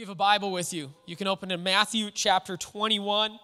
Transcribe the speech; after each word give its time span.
you 0.00 0.06
have 0.06 0.12
a 0.12 0.14
Bible 0.14 0.50
with 0.50 0.72
you, 0.72 0.90
you 1.04 1.14
can 1.14 1.26
open 1.26 1.50
to 1.50 1.58
Matthew 1.58 2.10
chapter 2.10 2.56
21. 2.56 3.38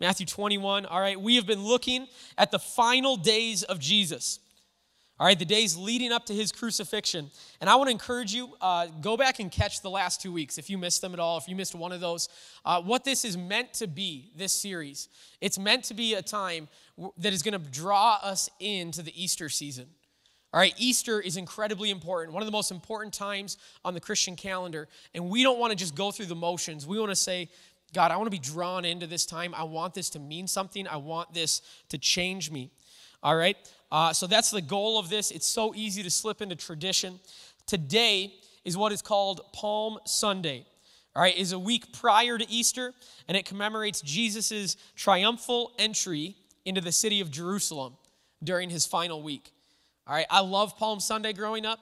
Matthew 0.00 0.26
21. 0.26 0.86
All 0.86 0.98
right, 0.98 1.20
we 1.20 1.36
have 1.36 1.46
been 1.46 1.62
looking 1.62 2.08
at 2.36 2.50
the 2.50 2.58
final 2.58 3.16
days 3.16 3.62
of 3.62 3.78
Jesus. 3.78 4.40
All 5.20 5.26
right, 5.28 5.38
the 5.38 5.44
days 5.44 5.76
leading 5.76 6.10
up 6.10 6.26
to 6.26 6.34
his 6.34 6.50
crucifixion. 6.50 7.30
And 7.60 7.70
I 7.70 7.76
want 7.76 7.86
to 7.86 7.92
encourage 7.92 8.34
you, 8.34 8.56
uh, 8.60 8.88
go 9.00 9.16
back 9.16 9.38
and 9.38 9.52
catch 9.52 9.82
the 9.82 9.90
last 9.90 10.20
two 10.20 10.32
weeks 10.32 10.58
if 10.58 10.68
you 10.68 10.78
missed 10.78 11.00
them 11.00 11.14
at 11.14 11.20
all, 11.20 11.38
if 11.38 11.46
you 11.46 11.54
missed 11.54 11.76
one 11.76 11.92
of 11.92 12.00
those. 12.00 12.28
Uh, 12.64 12.82
what 12.82 13.04
this 13.04 13.24
is 13.24 13.36
meant 13.36 13.72
to 13.74 13.86
be, 13.86 14.32
this 14.34 14.52
series, 14.52 15.08
it's 15.40 15.60
meant 15.60 15.84
to 15.84 15.94
be 15.94 16.14
a 16.14 16.22
time 16.22 16.66
that 17.18 17.32
is 17.32 17.44
going 17.44 17.52
to 17.52 17.70
draw 17.70 18.18
us 18.20 18.50
into 18.58 19.00
the 19.00 19.12
Easter 19.22 19.48
season. 19.48 19.86
All 20.54 20.60
right, 20.60 20.72
Easter 20.78 21.20
is 21.20 21.36
incredibly 21.36 21.90
important, 21.90 22.32
one 22.32 22.40
of 22.40 22.46
the 22.46 22.52
most 22.52 22.70
important 22.70 23.12
times 23.12 23.58
on 23.84 23.92
the 23.92 23.98
Christian 23.98 24.36
calendar. 24.36 24.86
And 25.12 25.28
we 25.28 25.42
don't 25.42 25.58
want 25.58 25.72
to 25.72 25.76
just 25.76 25.96
go 25.96 26.12
through 26.12 26.26
the 26.26 26.36
motions. 26.36 26.86
We 26.86 26.96
want 26.96 27.10
to 27.10 27.16
say, 27.16 27.48
God, 27.92 28.12
I 28.12 28.16
want 28.16 28.28
to 28.28 28.30
be 28.30 28.38
drawn 28.38 28.84
into 28.84 29.08
this 29.08 29.26
time. 29.26 29.52
I 29.52 29.64
want 29.64 29.94
this 29.94 30.10
to 30.10 30.20
mean 30.20 30.46
something. 30.46 30.86
I 30.86 30.98
want 30.98 31.34
this 31.34 31.60
to 31.88 31.98
change 31.98 32.52
me. 32.52 32.70
All 33.20 33.34
right, 33.34 33.56
uh, 33.90 34.12
so 34.12 34.28
that's 34.28 34.52
the 34.52 34.62
goal 34.62 34.96
of 34.96 35.08
this. 35.08 35.32
It's 35.32 35.46
so 35.46 35.74
easy 35.74 36.04
to 36.04 36.10
slip 36.10 36.40
into 36.40 36.54
tradition. 36.54 37.18
Today 37.66 38.32
is 38.64 38.76
what 38.76 38.92
is 38.92 39.02
called 39.02 39.40
Palm 39.52 39.98
Sunday. 40.04 40.66
All 41.16 41.22
right, 41.22 41.36
is 41.36 41.50
a 41.50 41.58
week 41.58 41.92
prior 41.92 42.38
to 42.38 42.48
Easter, 42.48 42.92
and 43.26 43.36
it 43.36 43.44
commemorates 43.44 44.02
Jesus' 44.02 44.76
triumphal 44.94 45.72
entry 45.80 46.36
into 46.64 46.80
the 46.80 46.92
city 46.92 47.20
of 47.20 47.32
Jerusalem 47.32 47.96
during 48.44 48.70
his 48.70 48.86
final 48.86 49.20
week. 49.20 49.53
All 50.06 50.14
right, 50.14 50.26
I 50.28 50.40
love 50.40 50.76
Palm 50.76 51.00
Sunday 51.00 51.32
growing 51.32 51.64
up, 51.64 51.80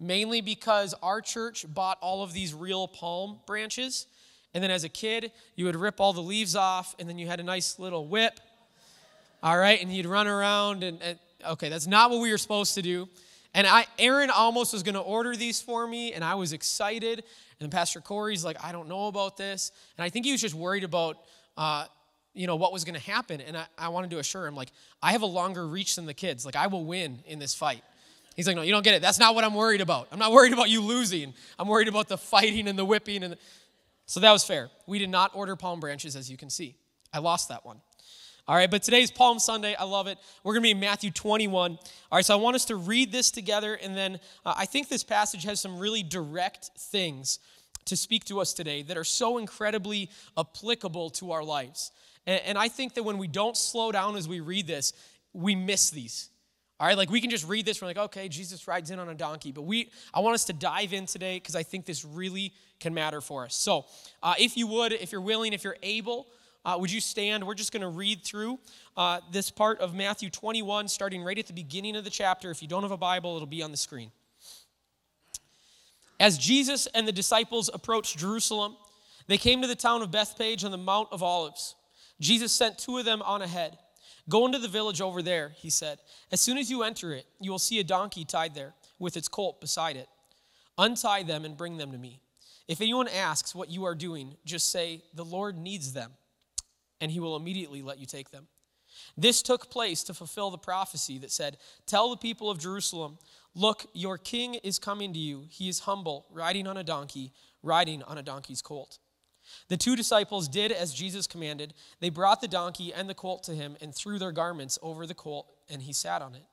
mainly 0.00 0.40
because 0.40 0.94
our 1.02 1.20
church 1.20 1.66
bought 1.68 1.98
all 2.00 2.22
of 2.22 2.32
these 2.32 2.54
real 2.54 2.88
palm 2.88 3.40
branches. 3.46 4.06
And 4.54 4.64
then 4.64 4.70
as 4.70 4.84
a 4.84 4.88
kid, 4.88 5.32
you 5.54 5.66
would 5.66 5.76
rip 5.76 6.00
all 6.00 6.14
the 6.14 6.22
leaves 6.22 6.56
off, 6.56 6.96
and 6.98 7.06
then 7.06 7.18
you 7.18 7.26
had 7.26 7.40
a 7.40 7.42
nice 7.42 7.78
little 7.78 8.06
whip. 8.06 8.40
All 9.42 9.58
right, 9.58 9.78
and 9.82 9.94
you'd 9.94 10.06
run 10.06 10.26
around, 10.26 10.82
and, 10.82 10.98
and 11.02 11.18
okay, 11.46 11.68
that's 11.68 11.86
not 11.86 12.10
what 12.10 12.20
we 12.20 12.30
were 12.30 12.38
supposed 12.38 12.74
to 12.76 12.80
do. 12.80 13.06
And 13.52 13.66
I, 13.66 13.86
Aaron 13.98 14.30
almost 14.30 14.72
was 14.72 14.82
going 14.82 14.94
to 14.94 15.00
order 15.00 15.36
these 15.36 15.60
for 15.60 15.86
me, 15.86 16.14
and 16.14 16.24
I 16.24 16.36
was 16.36 16.54
excited. 16.54 17.22
And 17.60 17.70
Pastor 17.70 18.00
Corey's 18.00 18.46
like, 18.46 18.56
I 18.64 18.72
don't 18.72 18.88
know 18.88 19.08
about 19.08 19.36
this. 19.36 19.72
And 19.98 20.04
I 20.06 20.08
think 20.08 20.24
he 20.24 20.32
was 20.32 20.40
just 20.40 20.54
worried 20.54 20.84
about 20.84 21.18
uh, 21.58 21.84
you 22.38 22.46
know, 22.46 22.54
what 22.54 22.72
was 22.72 22.84
going 22.84 22.94
to 22.94 23.00
happen. 23.00 23.40
And 23.40 23.56
I, 23.56 23.66
I 23.76 23.88
wanted 23.88 24.10
to 24.10 24.20
assure 24.20 24.46
him, 24.46 24.54
like, 24.54 24.70
I 25.02 25.10
have 25.10 25.22
a 25.22 25.26
longer 25.26 25.66
reach 25.66 25.96
than 25.96 26.06
the 26.06 26.14
kids. 26.14 26.46
Like, 26.46 26.54
I 26.54 26.68
will 26.68 26.84
win 26.84 27.18
in 27.26 27.40
this 27.40 27.52
fight. 27.52 27.82
He's 28.36 28.46
like, 28.46 28.54
no, 28.54 28.62
you 28.62 28.70
don't 28.70 28.84
get 28.84 28.94
it. 28.94 29.02
That's 29.02 29.18
not 29.18 29.34
what 29.34 29.42
I'm 29.42 29.54
worried 29.54 29.80
about. 29.80 30.06
I'm 30.12 30.20
not 30.20 30.30
worried 30.30 30.52
about 30.52 30.70
you 30.70 30.80
losing. 30.80 31.34
I'm 31.58 31.66
worried 31.66 31.88
about 31.88 32.06
the 32.06 32.16
fighting 32.16 32.68
and 32.68 32.78
the 32.78 32.84
whipping. 32.84 33.24
And 33.24 33.32
the... 33.32 33.38
So 34.06 34.20
that 34.20 34.30
was 34.30 34.44
fair. 34.44 34.70
We 34.86 35.00
did 35.00 35.10
not 35.10 35.32
order 35.34 35.56
palm 35.56 35.80
branches, 35.80 36.14
as 36.14 36.30
you 36.30 36.36
can 36.36 36.48
see. 36.48 36.76
I 37.12 37.18
lost 37.18 37.48
that 37.48 37.66
one. 37.66 37.80
All 38.46 38.54
right, 38.54 38.70
but 38.70 38.84
today's 38.84 39.10
Palm 39.10 39.40
Sunday. 39.40 39.74
I 39.74 39.82
love 39.82 40.06
it. 40.06 40.16
We're 40.44 40.52
going 40.52 40.62
to 40.62 40.66
be 40.66 40.70
in 40.70 40.80
Matthew 40.80 41.10
21. 41.10 41.72
All 41.72 41.78
right, 42.12 42.24
so 42.24 42.34
I 42.34 42.40
want 42.40 42.54
us 42.54 42.66
to 42.66 42.76
read 42.76 43.10
this 43.10 43.32
together, 43.32 43.74
and 43.74 43.96
then 43.96 44.20
uh, 44.46 44.54
I 44.56 44.64
think 44.64 44.88
this 44.88 45.02
passage 45.02 45.42
has 45.42 45.60
some 45.60 45.78
really 45.78 46.04
direct 46.04 46.70
things 46.78 47.40
to 47.86 47.96
speak 47.96 48.24
to 48.26 48.40
us 48.40 48.52
today 48.52 48.82
that 48.82 48.96
are 48.96 49.04
so 49.04 49.38
incredibly 49.38 50.08
applicable 50.38 51.10
to 51.10 51.32
our 51.32 51.42
lives. 51.42 51.90
And, 52.28 52.42
and 52.44 52.58
I 52.58 52.68
think 52.68 52.94
that 52.94 53.02
when 53.02 53.18
we 53.18 53.26
don't 53.26 53.56
slow 53.56 53.90
down 53.90 54.14
as 54.14 54.28
we 54.28 54.38
read 54.38 54.68
this, 54.68 54.92
we 55.32 55.56
miss 55.56 55.90
these. 55.90 56.28
All 56.78 56.86
right, 56.86 56.96
like 56.96 57.10
we 57.10 57.20
can 57.20 57.30
just 57.30 57.48
read 57.48 57.66
this, 57.66 57.82
we're 57.82 57.88
like, 57.88 57.98
okay, 57.98 58.28
Jesus 58.28 58.68
rides 58.68 58.92
in 58.92 59.00
on 59.00 59.08
a 59.08 59.14
donkey. 59.14 59.50
But 59.50 59.62
we, 59.62 59.90
I 60.14 60.20
want 60.20 60.34
us 60.34 60.44
to 60.44 60.52
dive 60.52 60.92
in 60.92 61.06
today 61.06 61.36
because 61.36 61.56
I 61.56 61.64
think 61.64 61.86
this 61.86 62.04
really 62.04 62.52
can 62.78 62.94
matter 62.94 63.20
for 63.20 63.44
us. 63.44 63.56
So, 63.56 63.86
uh, 64.22 64.34
if 64.38 64.56
you 64.56 64.68
would, 64.68 64.92
if 64.92 65.10
you're 65.10 65.20
willing, 65.20 65.52
if 65.52 65.64
you're 65.64 65.78
able, 65.82 66.28
uh, 66.64 66.76
would 66.78 66.92
you 66.92 67.00
stand? 67.00 67.44
We're 67.44 67.54
just 67.54 67.72
going 67.72 67.82
to 67.82 67.88
read 67.88 68.22
through 68.22 68.60
uh, 68.96 69.20
this 69.32 69.50
part 69.50 69.80
of 69.80 69.94
Matthew 69.94 70.30
21, 70.30 70.86
starting 70.86 71.24
right 71.24 71.38
at 71.38 71.48
the 71.48 71.52
beginning 71.52 71.96
of 71.96 72.04
the 72.04 72.10
chapter. 72.10 72.50
If 72.52 72.62
you 72.62 72.68
don't 72.68 72.82
have 72.82 72.92
a 72.92 72.96
Bible, 72.96 73.34
it'll 73.34 73.46
be 73.46 73.62
on 73.62 73.72
the 73.72 73.76
screen. 73.76 74.12
As 76.20 76.38
Jesus 76.38 76.86
and 76.94 77.08
the 77.08 77.12
disciples 77.12 77.70
approached 77.72 78.18
Jerusalem, 78.18 78.76
they 79.26 79.38
came 79.38 79.62
to 79.62 79.68
the 79.68 79.74
town 79.74 80.02
of 80.02 80.12
Bethphage 80.12 80.62
on 80.62 80.70
the 80.70 80.78
Mount 80.78 81.08
of 81.10 81.24
Olives. 81.24 81.74
Jesus 82.20 82.52
sent 82.52 82.78
two 82.78 82.98
of 82.98 83.04
them 83.04 83.22
on 83.22 83.42
ahead. 83.42 83.78
Go 84.28 84.44
into 84.44 84.58
the 84.58 84.68
village 84.68 85.00
over 85.00 85.22
there, 85.22 85.52
he 85.56 85.70
said. 85.70 85.98
As 86.30 86.40
soon 86.40 86.58
as 86.58 86.70
you 86.70 86.82
enter 86.82 87.12
it, 87.12 87.26
you 87.40 87.50
will 87.50 87.58
see 87.58 87.80
a 87.80 87.84
donkey 87.84 88.24
tied 88.24 88.54
there 88.54 88.74
with 88.98 89.16
its 89.16 89.28
colt 89.28 89.60
beside 89.60 89.96
it. 89.96 90.08
Untie 90.76 91.22
them 91.22 91.44
and 91.44 91.56
bring 91.56 91.78
them 91.78 91.92
to 91.92 91.98
me. 91.98 92.20
If 92.68 92.82
anyone 92.82 93.08
asks 93.08 93.54
what 93.54 93.70
you 93.70 93.84
are 93.84 93.94
doing, 93.94 94.36
just 94.44 94.70
say, 94.70 95.02
The 95.14 95.24
Lord 95.24 95.56
needs 95.56 95.94
them, 95.94 96.12
and 97.00 97.10
he 97.10 97.20
will 97.20 97.36
immediately 97.36 97.80
let 97.80 97.98
you 97.98 98.06
take 98.06 98.30
them. 98.30 98.48
This 99.16 99.42
took 99.42 99.70
place 99.70 100.02
to 100.04 100.14
fulfill 100.14 100.50
the 100.50 100.58
prophecy 100.58 101.18
that 101.18 101.30
said, 101.30 101.56
Tell 101.86 102.10
the 102.10 102.16
people 102.16 102.50
of 102.50 102.58
Jerusalem, 102.58 103.18
Look, 103.54 103.86
your 103.94 104.18
king 104.18 104.54
is 104.54 104.78
coming 104.78 105.12
to 105.14 105.18
you. 105.18 105.46
He 105.48 105.68
is 105.68 105.80
humble, 105.80 106.26
riding 106.30 106.66
on 106.66 106.76
a 106.76 106.84
donkey, 106.84 107.32
riding 107.62 108.02
on 108.02 108.18
a 108.18 108.22
donkey's 108.22 108.62
colt. 108.62 108.98
The 109.68 109.76
two 109.76 109.96
disciples 109.96 110.48
did 110.48 110.72
as 110.72 110.94
Jesus 110.94 111.26
commanded. 111.26 111.74
They 112.00 112.10
brought 112.10 112.40
the 112.40 112.48
donkey 112.48 112.92
and 112.92 113.08
the 113.08 113.14
colt 113.14 113.42
to 113.44 113.54
him 113.54 113.76
and 113.80 113.94
threw 113.94 114.18
their 114.18 114.32
garments 114.32 114.78
over 114.82 115.06
the 115.06 115.14
colt, 115.14 115.46
and 115.68 115.82
he 115.82 115.92
sat 115.92 116.22
on 116.22 116.34
it. 116.34 116.44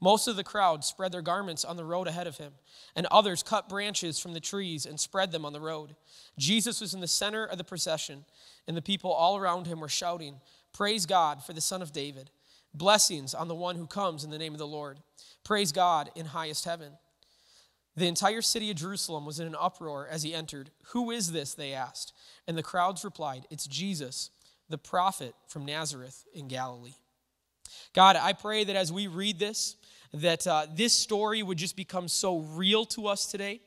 Most 0.00 0.28
of 0.28 0.36
the 0.36 0.44
crowd 0.44 0.84
spread 0.84 1.12
their 1.12 1.22
garments 1.22 1.64
on 1.64 1.76
the 1.76 1.84
road 1.84 2.06
ahead 2.06 2.26
of 2.26 2.36
him, 2.36 2.52
and 2.94 3.06
others 3.06 3.42
cut 3.42 3.68
branches 3.68 4.18
from 4.18 4.34
the 4.34 4.40
trees 4.40 4.84
and 4.84 5.00
spread 5.00 5.32
them 5.32 5.44
on 5.44 5.54
the 5.54 5.60
road. 5.60 5.96
Jesus 6.38 6.80
was 6.80 6.92
in 6.92 7.00
the 7.00 7.08
center 7.08 7.44
of 7.44 7.56
the 7.56 7.64
procession, 7.64 8.24
and 8.68 8.76
the 8.76 8.82
people 8.82 9.10
all 9.10 9.38
around 9.38 9.66
him 9.66 9.80
were 9.80 9.88
shouting, 9.88 10.40
Praise 10.72 11.06
God 11.06 11.42
for 11.42 11.54
the 11.54 11.62
Son 11.62 11.80
of 11.80 11.92
David. 11.92 12.30
Blessings 12.74 13.32
on 13.32 13.48
the 13.48 13.54
one 13.54 13.76
who 13.76 13.86
comes 13.86 14.22
in 14.22 14.30
the 14.30 14.38
name 14.38 14.52
of 14.52 14.58
the 14.58 14.66
Lord. 14.66 14.98
Praise 15.44 15.72
God 15.72 16.10
in 16.14 16.26
highest 16.26 16.66
heaven. 16.66 16.92
The 17.96 18.06
entire 18.06 18.42
city 18.42 18.70
of 18.70 18.76
Jerusalem 18.76 19.24
was 19.24 19.40
in 19.40 19.46
an 19.46 19.56
uproar 19.58 20.06
as 20.10 20.22
he 20.22 20.34
entered. 20.34 20.70
Who 20.88 21.10
is 21.10 21.32
this? 21.32 21.54
They 21.54 21.72
asked. 21.72 22.12
And 22.46 22.56
the 22.56 22.62
crowds 22.62 23.04
replied, 23.04 23.46
It's 23.50 23.66
Jesus, 23.66 24.30
the 24.68 24.78
prophet 24.78 25.34
from 25.48 25.64
Nazareth 25.64 26.24
in 26.34 26.48
Galilee. 26.48 26.94
God, 27.94 28.16
I 28.16 28.34
pray 28.34 28.64
that 28.64 28.76
as 28.76 28.92
we 28.92 29.06
read 29.06 29.38
this, 29.38 29.76
that 30.12 30.46
uh, 30.46 30.66
this 30.74 30.92
story 30.92 31.42
would 31.42 31.58
just 31.58 31.76
become 31.76 32.06
so 32.08 32.38
real 32.38 32.84
to 32.86 33.06
us 33.06 33.26
today. 33.26 33.60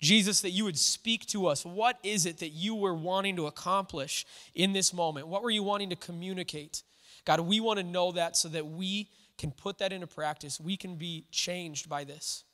Jesus, 0.00 0.40
that 0.42 0.50
you 0.50 0.64
would 0.64 0.78
speak 0.78 1.26
to 1.26 1.46
us. 1.46 1.64
What 1.64 1.98
is 2.02 2.24
it 2.26 2.38
that 2.38 2.50
you 2.50 2.74
were 2.74 2.94
wanting 2.94 3.36
to 3.36 3.46
accomplish 3.46 4.26
in 4.54 4.72
this 4.72 4.92
moment? 4.92 5.26
What 5.26 5.42
were 5.42 5.50
you 5.50 5.62
wanting 5.62 5.90
to 5.90 5.96
communicate? 5.96 6.82
God, 7.24 7.40
we 7.40 7.58
want 7.58 7.78
to 7.78 7.84
know 7.84 8.12
that 8.12 8.36
so 8.36 8.48
that 8.50 8.66
we 8.66 9.08
can 9.38 9.50
put 9.50 9.78
that 9.78 9.92
into 9.92 10.06
practice. 10.06 10.60
We 10.60 10.76
can 10.76 10.96
be 10.96 11.26
changed 11.30 11.88
by 11.88 12.04
this. 12.04 12.44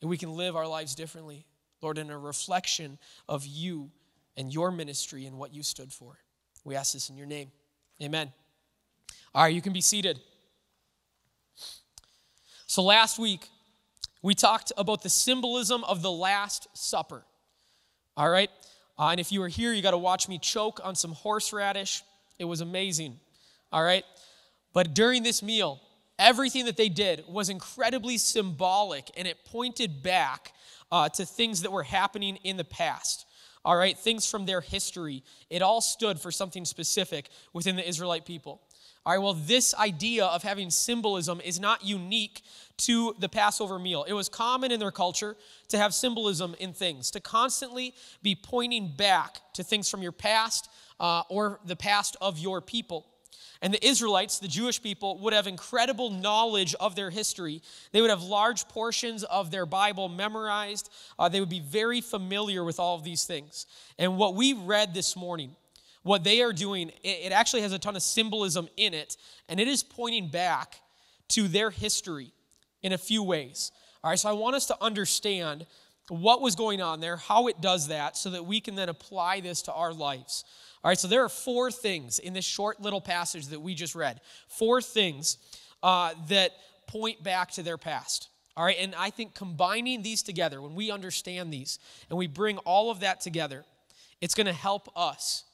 And 0.00 0.08
we 0.08 0.16
can 0.16 0.32
live 0.32 0.56
our 0.56 0.66
lives 0.66 0.94
differently, 0.94 1.46
Lord, 1.82 1.98
in 1.98 2.10
a 2.10 2.18
reflection 2.18 2.98
of 3.28 3.46
you 3.46 3.90
and 4.36 4.52
your 4.52 4.70
ministry 4.70 5.26
and 5.26 5.38
what 5.38 5.52
you 5.52 5.62
stood 5.62 5.92
for. 5.92 6.18
We 6.64 6.76
ask 6.76 6.92
this 6.92 7.10
in 7.10 7.16
your 7.16 7.26
name. 7.26 7.50
Amen. 8.02 8.32
All 9.34 9.42
right, 9.42 9.54
you 9.54 9.62
can 9.62 9.72
be 9.72 9.80
seated. 9.80 10.18
So 12.66 12.82
last 12.82 13.18
week, 13.18 13.48
we 14.22 14.34
talked 14.34 14.72
about 14.76 15.02
the 15.02 15.08
symbolism 15.08 15.84
of 15.84 16.02
the 16.02 16.10
Last 16.10 16.68
Supper. 16.74 17.24
All 18.16 18.28
right? 18.28 18.50
Uh, 18.98 19.08
and 19.08 19.20
if 19.20 19.32
you 19.32 19.40
were 19.40 19.48
here, 19.48 19.72
you 19.72 19.82
got 19.82 19.92
to 19.92 19.98
watch 19.98 20.28
me 20.28 20.38
choke 20.38 20.80
on 20.84 20.94
some 20.94 21.12
horseradish. 21.12 22.02
It 22.38 22.44
was 22.44 22.60
amazing. 22.60 23.18
All 23.72 23.82
right? 23.82 24.04
But 24.72 24.94
during 24.94 25.22
this 25.22 25.42
meal, 25.42 25.80
everything 26.20 26.66
that 26.66 26.76
they 26.76 26.88
did 26.88 27.24
was 27.26 27.48
incredibly 27.48 28.18
symbolic 28.18 29.10
and 29.16 29.26
it 29.26 29.44
pointed 29.44 30.02
back 30.02 30.52
uh, 30.92 31.08
to 31.08 31.24
things 31.24 31.62
that 31.62 31.72
were 31.72 31.82
happening 31.82 32.36
in 32.44 32.56
the 32.56 32.64
past. 32.64 33.26
All 33.64 33.76
right, 33.76 33.98
things 33.98 34.30
from 34.30 34.46
their 34.46 34.60
history. 34.60 35.22
It 35.50 35.62
all 35.62 35.80
stood 35.80 36.20
for 36.20 36.30
something 36.30 36.64
specific 36.64 37.28
within 37.52 37.76
the 37.76 37.86
Israelite 37.86 38.24
people. 38.24 38.62
All 39.04 39.14
right, 39.14 39.22
well, 39.22 39.34
this 39.34 39.74
idea 39.74 40.26
of 40.26 40.42
having 40.42 40.70
symbolism 40.70 41.40
is 41.40 41.58
not 41.58 41.84
unique 41.84 42.42
to 42.78 43.14
the 43.18 43.28
Passover 43.28 43.78
meal. 43.78 44.04
It 44.04 44.12
was 44.12 44.28
common 44.28 44.72
in 44.72 44.80
their 44.80 44.90
culture 44.90 45.36
to 45.68 45.78
have 45.78 45.94
symbolism 45.94 46.54
in 46.58 46.74
things, 46.74 47.10
to 47.12 47.20
constantly 47.20 47.94
be 48.22 48.34
pointing 48.34 48.94
back 48.94 49.40
to 49.54 49.62
things 49.62 49.88
from 49.88 50.02
your 50.02 50.12
past 50.12 50.68
uh, 50.98 51.22
or 51.30 51.60
the 51.64 51.76
past 51.76 52.16
of 52.20 52.38
your 52.38 52.60
people. 52.60 53.06
And 53.62 53.74
the 53.74 53.86
Israelites, 53.86 54.38
the 54.38 54.48
Jewish 54.48 54.82
people, 54.82 55.18
would 55.18 55.34
have 55.34 55.46
incredible 55.46 56.10
knowledge 56.10 56.74
of 56.80 56.96
their 56.96 57.10
history. 57.10 57.60
They 57.92 58.00
would 58.00 58.08
have 58.08 58.22
large 58.22 58.66
portions 58.68 59.22
of 59.24 59.50
their 59.50 59.66
Bible 59.66 60.08
memorized. 60.08 60.88
Uh, 61.18 61.28
they 61.28 61.40
would 61.40 61.50
be 61.50 61.60
very 61.60 62.00
familiar 62.00 62.64
with 62.64 62.80
all 62.80 62.96
of 62.96 63.04
these 63.04 63.24
things. 63.24 63.66
And 63.98 64.16
what 64.16 64.34
we 64.34 64.54
read 64.54 64.94
this 64.94 65.14
morning, 65.14 65.54
what 66.02 66.24
they 66.24 66.40
are 66.40 66.54
doing, 66.54 66.88
it, 67.02 67.26
it 67.26 67.32
actually 67.32 67.60
has 67.60 67.72
a 67.72 67.78
ton 67.78 67.96
of 67.96 68.02
symbolism 68.02 68.66
in 68.78 68.94
it, 68.94 69.18
and 69.48 69.60
it 69.60 69.68
is 69.68 69.82
pointing 69.82 70.28
back 70.28 70.80
to 71.28 71.46
their 71.46 71.70
history 71.70 72.32
in 72.82 72.92
a 72.92 72.98
few 72.98 73.22
ways. 73.22 73.72
All 74.02 74.10
right, 74.10 74.18
so 74.18 74.30
I 74.30 74.32
want 74.32 74.56
us 74.56 74.66
to 74.66 74.76
understand 74.80 75.66
what 76.10 76.40
was 76.40 76.56
going 76.56 76.82
on 76.82 77.00
there, 77.00 77.16
how 77.16 77.46
it 77.46 77.60
does 77.60 77.88
that, 77.88 78.16
so 78.16 78.30
that 78.30 78.44
we 78.44 78.60
can 78.60 78.74
then 78.74 78.88
apply 78.88 79.40
this 79.40 79.62
to 79.62 79.72
our 79.72 79.92
lives. 79.92 80.44
All 80.82 80.88
right, 80.90 80.98
so 80.98 81.08
there 81.08 81.24
are 81.24 81.28
four 81.28 81.70
things 81.70 82.18
in 82.18 82.32
this 82.32 82.44
short 82.44 82.80
little 82.80 83.00
passage 83.00 83.46
that 83.48 83.60
we 83.60 83.74
just 83.74 83.94
read. 83.94 84.20
Four 84.48 84.82
things 84.82 85.38
uh, 85.82 86.14
that 86.28 86.52
point 86.86 87.22
back 87.22 87.52
to 87.52 87.62
their 87.62 87.78
past. 87.78 88.28
All 88.56 88.64
right, 88.64 88.76
and 88.78 88.94
I 88.96 89.10
think 89.10 89.34
combining 89.34 90.02
these 90.02 90.22
together, 90.22 90.60
when 90.60 90.74
we 90.74 90.90
understand 90.90 91.52
these 91.52 91.78
and 92.08 92.18
we 92.18 92.26
bring 92.26 92.58
all 92.58 92.90
of 92.90 93.00
that 93.00 93.20
together, 93.20 93.64
it's 94.20 94.34
going 94.34 94.46
to 94.48 94.52
help 94.52 94.90
us 94.96 95.44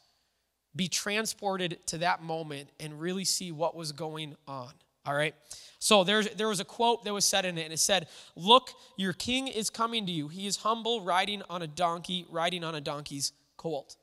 be 0.75 0.89
transported 0.89 1.79
to 1.87 1.99
that 1.99 2.23
moment 2.23 2.69
and 2.81 3.01
really 3.01 3.25
see 3.25 3.53
what 3.53 3.75
was 3.75 3.93
going 3.93 4.37
on. 4.47 4.73
All 5.07 5.15
right? 5.15 5.35
So 5.79 6.05
there's, 6.05 6.29
there 6.31 6.49
was 6.49 6.61
a 6.61 6.65
quote 6.65 7.05
that 7.05 7.13
was 7.13 7.25
said 7.25 7.45
in 7.45 7.59
it, 7.59 7.65
and 7.65 7.73
it 7.73 7.79
said, 7.79 8.09
Look, 8.35 8.71
your 8.97 9.13
king 9.13 9.47
is 9.47 9.71
coming 9.71 10.07
to 10.07 10.13
you. 10.13 10.29
He 10.29 10.47
is 10.47 10.57
humble, 10.57 11.03
riding 11.03 11.43
on 11.49 11.63
a 11.63 11.67
donkey, 11.67 12.27
riding 12.31 12.65
on 12.65 12.75
a 12.75 12.81
donkey's 12.81 13.33
colt. 13.57 13.97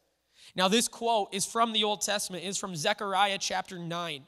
Now, 0.56 0.68
this 0.68 0.88
quote 0.88 1.34
is 1.34 1.46
from 1.46 1.74
the 1.74 1.84
Old 1.84 2.02
Testament, 2.02 2.44
it's 2.46 2.58
from 2.58 2.76
Zechariah 2.76 3.38
chapter 3.40 3.80
9. 3.80 4.24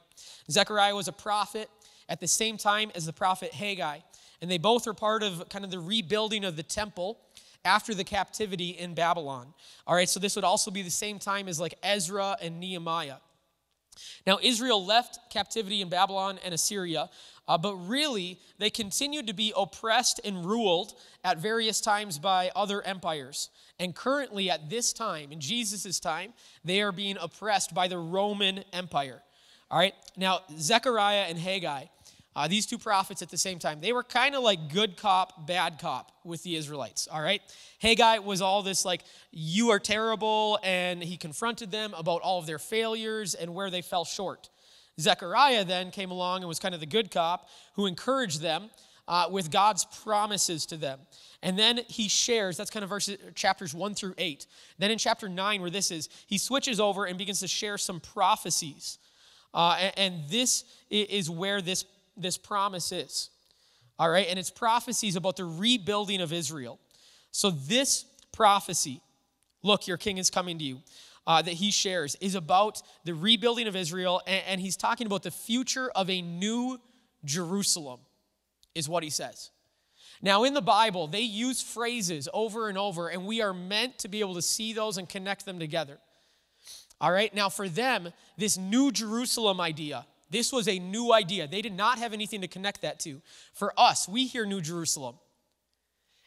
Zechariah 0.50 0.94
was 0.94 1.08
a 1.08 1.12
prophet 1.12 1.70
at 2.08 2.20
the 2.20 2.28
same 2.28 2.56
time 2.56 2.90
as 2.94 3.06
the 3.06 3.12
prophet 3.12 3.52
Haggai, 3.52 3.98
and 4.40 4.50
they 4.50 4.58
both 4.58 4.86
were 4.86 4.94
part 4.94 5.22
of 5.22 5.48
kind 5.48 5.64
of 5.64 5.70
the 5.70 5.78
rebuilding 5.78 6.44
of 6.44 6.56
the 6.56 6.62
temple 6.62 7.20
after 7.64 7.94
the 7.94 8.04
captivity 8.04 8.70
in 8.70 8.94
Babylon. 8.94 9.52
All 9.86 9.94
right, 9.94 10.08
so 10.08 10.20
this 10.20 10.36
would 10.36 10.44
also 10.44 10.70
be 10.70 10.82
the 10.82 10.90
same 10.90 11.18
time 11.18 11.48
as 11.48 11.60
like 11.60 11.74
Ezra 11.82 12.36
and 12.40 12.60
Nehemiah. 12.60 13.16
Now, 14.26 14.38
Israel 14.42 14.84
left 14.84 15.18
captivity 15.30 15.82
in 15.82 15.88
Babylon 15.88 16.38
and 16.44 16.52
Assyria, 16.52 17.10
uh, 17.48 17.58
but 17.58 17.76
really, 17.76 18.40
they 18.58 18.70
continued 18.70 19.26
to 19.28 19.32
be 19.32 19.52
oppressed 19.56 20.20
and 20.24 20.44
ruled 20.44 20.94
at 21.24 21.38
various 21.38 21.80
times 21.80 22.18
by 22.18 22.50
other 22.56 22.82
empires. 22.82 23.50
And 23.78 23.94
currently, 23.94 24.50
at 24.50 24.68
this 24.68 24.92
time, 24.92 25.32
in 25.32 25.40
Jesus' 25.40 26.00
time, 26.00 26.32
they 26.64 26.80
are 26.82 26.92
being 26.92 27.16
oppressed 27.20 27.74
by 27.74 27.88
the 27.88 27.98
Roman 27.98 28.64
Empire. 28.72 29.22
All 29.70 29.78
right, 29.78 29.94
now, 30.16 30.40
Zechariah 30.58 31.26
and 31.28 31.38
Haggai, 31.38 31.86
uh, 32.36 32.46
these 32.46 32.66
two 32.66 32.76
prophets 32.76 33.22
at 33.22 33.30
the 33.30 33.38
same 33.38 33.58
time, 33.58 33.80
they 33.80 33.92
were 33.92 34.02
kind 34.02 34.34
of 34.34 34.42
like 34.42 34.70
good 34.70 34.98
cop, 34.98 35.46
bad 35.46 35.78
cop 35.80 36.12
with 36.22 36.42
the 36.42 36.54
Israelites, 36.54 37.08
all 37.10 37.22
right? 37.22 37.40
Haggai 37.80 38.18
was 38.18 38.42
all 38.42 38.62
this 38.62 38.84
like, 38.84 39.02
you 39.32 39.70
are 39.70 39.78
terrible, 39.78 40.58
and 40.62 41.02
he 41.02 41.16
confronted 41.16 41.70
them 41.70 41.94
about 41.94 42.20
all 42.20 42.38
of 42.38 42.46
their 42.46 42.58
failures 42.58 43.34
and 43.34 43.54
where 43.54 43.70
they 43.70 43.80
fell 43.80 44.04
short. 44.04 44.50
Zechariah 45.00 45.64
then 45.64 45.90
came 45.90 46.10
along 46.10 46.40
and 46.40 46.48
was 46.48 46.58
kind 46.58 46.74
of 46.74 46.80
the 46.80 46.86
good 46.86 47.10
cop 47.10 47.48
who 47.72 47.86
encouraged 47.86 48.42
them 48.42 48.68
uh, 49.08 49.28
with 49.30 49.50
God's 49.50 49.86
promises 50.02 50.66
to 50.66 50.76
them. 50.76 51.00
And 51.42 51.58
then 51.58 51.80
he 51.88 52.08
shares, 52.08 52.56
that's 52.56 52.70
kind 52.70 52.82
of 52.82 52.90
verses, 52.90 53.16
chapters 53.34 53.74
one 53.74 53.94
through 53.94 54.14
eight. 54.18 54.46
Then 54.78 54.90
in 54.90 54.98
chapter 54.98 55.28
nine, 55.28 55.62
where 55.62 55.70
this 55.70 55.90
is, 55.90 56.10
he 56.26 56.36
switches 56.38 56.80
over 56.80 57.06
and 57.06 57.16
begins 57.16 57.40
to 57.40 57.48
share 57.48 57.78
some 57.78 58.00
prophecies. 58.00 58.98
Uh, 59.54 59.78
and, 59.80 59.92
and 59.96 60.28
this 60.28 60.64
is 60.90 61.30
where 61.30 61.62
this 61.62 61.84
this 62.16 62.38
promise 62.38 62.92
is. 62.92 63.30
All 63.98 64.10
right, 64.10 64.26
and 64.28 64.38
it's 64.38 64.50
prophecies 64.50 65.16
about 65.16 65.36
the 65.36 65.44
rebuilding 65.44 66.20
of 66.20 66.32
Israel. 66.32 66.78
So, 67.30 67.50
this 67.50 68.04
prophecy, 68.32 69.00
look, 69.62 69.86
your 69.86 69.96
king 69.96 70.18
is 70.18 70.28
coming 70.28 70.58
to 70.58 70.64
you, 70.64 70.82
uh, 71.26 71.42
that 71.42 71.54
he 71.54 71.70
shares, 71.70 72.14
is 72.16 72.34
about 72.34 72.82
the 73.04 73.14
rebuilding 73.14 73.66
of 73.66 73.74
Israel, 73.74 74.20
and, 74.26 74.42
and 74.46 74.60
he's 74.60 74.76
talking 74.76 75.06
about 75.06 75.22
the 75.22 75.30
future 75.30 75.90
of 75.94 76.10
a 76.10 76.20
new 76.20 76.78
Jerusalem, 77.24 78.00
is 78.74 78.88
what 78.88 79.02
he 79.02 79.10
says. 79.10 79.50
Now, 80.22 80.44
in 80.44 80.54
the 80.54 80.62
Bible, 80.62 81.08
they 81.08 81.20
use 81.20 81.60
phrases 81.60 82.28
over 82.32 82.68
and 82.68 82.78
over, 82.78 83.08
and 83.08 83.26
we 83.26 83.42
are 83.42 83.52
meant 83.52 83.98
to 83.98 84.08
be 84.08 84.20
able 84.20 84.34
to 84.34 84.42
see 84.42 84.72
those 84.72 84.98
and 84.98 85.08
connect 85.08 85.44
them 85.44 85.58
together. 85.58 85.98
All 87.00 87.12
right, 87.12 87.34
now 87.34 87.48
for 87.48 87.68
them, 87.68 88.12
this 88.38 88.56
new 88.56 88.90
Jerusalem 88.90 89.60
idea, 89.60 90.06
this 90.30 90.52
was 90.52 90.68
a 90.68 90.78
new 90.78 91.12
idea. 91.12 91.46
They 91.46 91.62
did 91.62 91.74
not 91.74 91.98
have 91.98 92.12
anything 92.12 92.40
to 92.40 92.48
connect 92.48 92.82
that 92.82 93.00
to. 93.00 93.20
For 93.52 93.72
us, 93.76 94.08
we 94.08 94.26
hear 94.26 94.44
New 94.44 94.60
Jerusalem. 94.60 95.16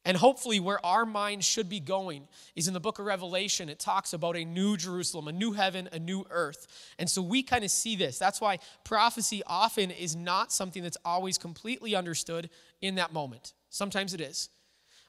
And 0.06 0.16
hopefully, 0.16 0.60
where 0.60 0.84
our 0.86 1.06
mind 1.06 1.44
should 1.44 1.68
be 1.68 1.80
going 1.80 2.28
is 2.56 2.68
in 2.68 2.74
the 2.74 2.80
book 2.80 3.00
of 3.00 3.06
Revelation. 3.06 3.68
It 3.68 3.80
talks 3.80 4.13
about 4.13 4.38
a 4.38 4.46
new 4.46 4.78
Jerusalem, 4.78 5.28
a 5.28 5.31
new 5.31 5.51
heaven, 5.51 5.90
a 5.92 6.00
new 6.00 6.25
earth. 6.30 6.68
And 6.98 7.10
so 7.10 7.22
we 7.22 7.44
kind 7.44 7.66
of 7.66 7.72
see 7.72 7.96
this. 7.96 8.18
That's 8.18 8.40
why 8.40 8.60
prophecy 8.86 9.44
often 9.46 9.92
is 9.92 10.16
not 10.16 10.54
something 10.54 10.81
that's 10.81 10.98
always 11.04 11.38
completely 11.38 11.96
understood 11.96 12.50
in 12.81 12.96
that 12.96 13.12
moment. 13.12 13.54
Sometimes 13.69 14.13
it 14.13 14.22
is. 14.22 14.50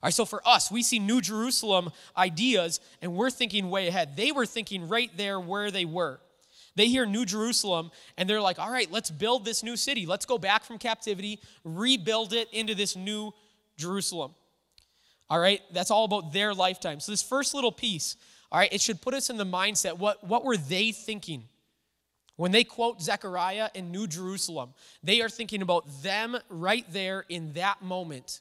All 0.03 0.09
right, 0.09 0.15
so 0.15 0.25
for 0.25 0.47
us, 0.47 0.71
we 0.71 0.83
see 0.83 0.99
New 0.99 1.21
Jerusalem 1.21 1.91
ideas 2.17 2.81
and 3.01 3.15
we're 3.15 3.31
thinking 3.31 3.71
way 3.71 3.87
ahead. 3.87 4.17
They 4.17 4.33
were 4.33 4.47
thinking 4.47 4.89
right 4.89 5.11
there 5.17 5.39
where 5.39 5.71
they 5.71 5.85
were. 5.85 6.21
They 6.77 6.89
hear 6.89 7.05
New 7.05 7.25
Jerusalem 7.25 7.91
and 8.17 8.29
they're 8.29 8.41
like, 8.41 8.59
all 8.59 8.71
right, 8.71 8.91
let's 8.91 9.11
build 9.11 9.45
this 9.45 9.63
new 9.63 9.77
city. 9.77 10.07
Let's 10.07 10.27
go 10.27 10.39
back 10.39 10.65
from 10.65 10.79
captivity, 10.79 11.41
rebuild 11.65 12.33
it 12.33 12.49
into 12.53 12.75
this 12.75 12.97
new 12.97 13.33
Jerusalem. 13.77 14.35
All 15.29 15.39
right, 15.39 15.61
that's 15.73 15.91
all 15.91 16.05
about 16.05 16.33
their 16.33 16.55
lifetime. 16.55 16.99
So, 16.99 17.13
this 17.13 17.23
first 17.23 17.55
little 17.55 17.71
piece, 17.71 18.17
all 18.51 18.59
right, 18.59 18.73
it 18.73 18.81
should 18.81 19.01
put 19.01 19.15
us 19.15 19.31
in 19.31 19.37
the 19.37 19.47
mindset 19.47 19.97
what, 19.97 20.27
what 20.27 20.45
were 20.45 20.57
they 20.57 20.91
thinking? 20.91 21.45
When 22.37 22.53
they 22.53 22.65
quote 22.65 23.03
Zechariah 23.03 23.69
in 23.75 23.93
New 23.93 24.07
Jerusalem, 24.07 24.71
they 25.03 25.21
are 25.21 25.29
thinking 25.29 25.63
about 25.63 26.03
them 26.03 26.37
right 26.49 26.85
there 26.91 27.25
in 27.29 27.53
that 27.53 27.83
moment, 27.83 28.41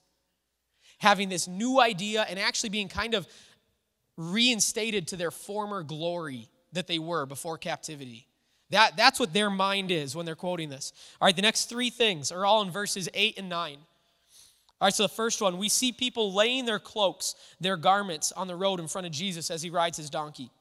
having 1.00 1.30
this 1.30 1.48
new 1.48 1.80
idea 1.80 2.26
and 2.28 2.40
actually 2.40 2.70
being 2.70 2.88
kind 2.88 3.14
of 3.14 3.28
reinstated 4.16 5.10
to 5.10 5.18
their 5.18 5.32
former 5.32 5.84
glory 5.84 6.50
that 6.74 6.88
they 6.88 7.00
were 7.00 7.26
before 7.26 7.58
captivity. 7.58 8.28
That, 8.72 8.96
that's 8.96 9.20
what 9.20 9.34
their 9.34 9.50
mind 9.50 9.90
is 9.90 10.16
when 10.16 10.26
they're 10.26 10.36
quoting 10.36 10.70
this. 10.70 10.94
All 11.20 11.26
right, 11.26 11.36
the 11.36 11.42
next 11.42 11.66
three 11.66 11.90
things 11.90 12.32
are 12.32 12.46
all 12.46 12.62
in 12.62 12.70
verses 12.70 13.10
8 13.14 13.40
and 13.40 13.50
9. 13.50 13.78
All 14.82 14.86
right, 14.86 14.94
so 14.94 15.04
the 15.04 15.10
first 15.10 15.42
one, 15.42 15.58
we 15.58 15.70
see 15.70 15.92
people 15.92 16.34
laying 16.34 16.66
their 16.66 16.80
cloaks, 16.80 17.36
their 17.60 17.78
garments 17.78 18.32
on 18.32 18.48
the 18.48 18.56
road 18.56 18.80
in 18.80 18.88
front 18.88 19.08
of 19.08 19.12
Jesus 19.12 19.52
as 19.52 19.62
he 19.62 19.70
rides 19.70 19.98
his 19.98 20.10
donkey. 20.10 20.52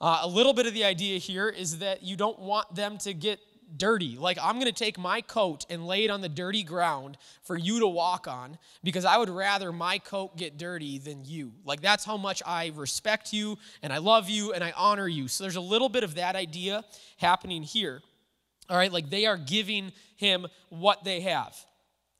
Uh, 0.00 0.20
a 0.22 0.28
little 0.28 0.54
bit 0.54 0.66
of 0.66 0.72
the 0.72 0.84
idea 0.84 1.18
here 1.18 1.48
is 1.48 1.80
that 1.80 2.02
you 2.02 2.16
don't 2.16 2.38
want 2.38 2.74
them 2.74 2.96
to 2.98 3.12
get 3.12 3.38
dirty. 3.76 4.16
Like, 4.16 4.38
I'm 4.42 4.54
going 4.54 4.66
to 4.66 4.72
take 4.72 4.98
my 4.98 5.20
coat 5.20 5.64
and 5.70 5.86
lay 5.86 6.04
it 6.04 6.10
on 6.10 6.20
the 6.20 6.28
dirty 6.28 6.62
ground 6.62 7.16
for 7.42 7.56
you 7.56 7.80
to 7.80 7.86
walk 7.86 8.26
on 8.28 8.58
because 8.82 9.04
I 9.04 9.16
would 9.16 9.30
rather 9.30 9.72
my 9.72 9.98
coat 9.98 10.36
get 10.36 10.58
dirty 10.58 10.98
than 10.98 11.24
you. 11.24 11.52
Like, 11.64 11.80
that's 11.80 12.04
how 12.04 12.16
much 12.16 12.42
I 12.46 12.72
respect 12.74 13.32
you 13.32 13.58
and 13.82 13.92
I 13.92 13.98
love 13.98 14.28
you 14.28 14.52
and 14.52 14.62
I 14.62 14.72
honor 14.76 15.08
you. 15.08 15.28
So, 15.28 15.44
there's 15.44 15.56
a 15.56 15.60
little 15.60 15.88
bit 15.88 16.04
of 16.04 16.16
that 16.16 16.36
idea 16.36 16.84
happening 17.16 17.62
here. 17.62 18.02
All 18.68 18.76
right, 18.76 18.92
like 18.92 19.10
they 19.10 19.26
are 19.26 19.36
giving 19.36 19.92
him 20.16 20.46
what 20.68 21.02
they 21.02 21.20
have. 21.22 21.56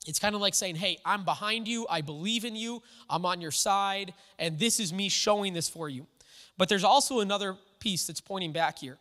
It's 0.06 0.18
kind 0.18 0.34
of 0.34 0.40
like 0.40 0.54
saying, 0.54 0.76
Hey, 0.76 0.98
I'm 1.04 1.24
behind 1.24 1.68
you. 1.68 1.86
I 1.88 2.00
believe 2.00 2.44
in 2.44 2.56
you. 2.56 2.82
I'm 3.08 3.24
on 3.24 3.40
your 3.40 3.52
side. 3.52 4.14
And 4.38 4.58
this 4.58 4.80
is 4.80 4.92
me 4.92 5.08
showing 5.08 5.52
this 5.52 5.68
for 5.68 5.88
you. 5.88 6.06
But 6.58 6.68
there's 6.68 6.84
also 6.84 7.20
another 7.20 7.56
piece 7.78 8.06
that's 8.06 8.20
pointing 8.20 8.52
back 8.52 8.78
here. 8.78 8.98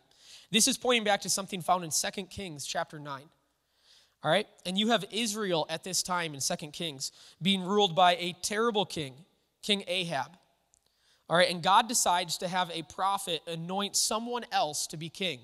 This 0.50 0.66
is 0.66 0.76
pointing 0.76 1.04
back 1.04 1.20
to 1.22 1.30
something 1.30 1.62
found 1.62 1.84
in 1.84 1.90
2 1.90 2.24
Kings 2.24 2.66
chapter 2.66 2.98
9. 2.98 3.22
All 4.22 4.30
right? 4.30 4.46
And 4.66 4.76
you 4.76 4.88
have 4.88 5.04
Israel 5.10 5.66
at 5.70 5.84
this 5.84 6.02
time 6.02 6.34
in 6.34 6.40
2 6.40 6.68
Kings 6.68 7.12
being 7.40 7.62
ruled 7.62 7.94
by 7.94 8.16
a 8.16 8.34
terrible 8.42 8.84
king, 8.84 9.14
King 9.62 9.84
Ahab. 9.86 10.36
All 11.28 11.36
right? 11.36 11.50
And 11.50 11.62
God 11.62 11.88
decides 11.88 12.38
to 12.38 12.48
have 12.48 12.70
a 12.72 12.82
prophet 12.82 13.40
anoint 13.46 13.96
someone 13.96 14.44
else 14.50 14.86
to 14.88 14.96
be 14.96 15.08
king. 15.08 15.40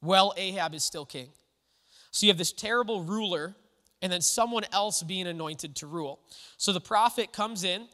Well, 0.00 0.32
Ahab 0.36 0.74
is 0.74 0.84
still 0.84 1.04
king. 1.04 1.28
So 2.10 2.26
you 2.26 2.30
have 2.30 2.38
this 2.38 2.52
terrible 2.52 3.02
ruler 3.02 3.54
and 4.02 4.10
then 4.10 4.20
someone 4.22 4.64
else 4.72 5.02
being 5.02 5.26
anointed 5.26 5.76
to 5.76 5.86
rule. 5.86 6.20
So 6.56 6.72
the 6.72 6.80
prophet 6.80 7.32
comes 7.32 7.64
in 7.64 7.86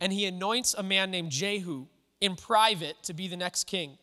and 0.00 0.12
he 0.12 0.26
anoints 0.26 0.74
a 0.74 0.82
man 0.82 1.10
named 1.10 1.30
Jehu 1.30 1.86
in 2.20 2.34
private 2.34 2.96
to 3.04 3.14
be 3.14 3.28
the 3.28 3.36
next 3.36 3.64
king. 3.64 3.98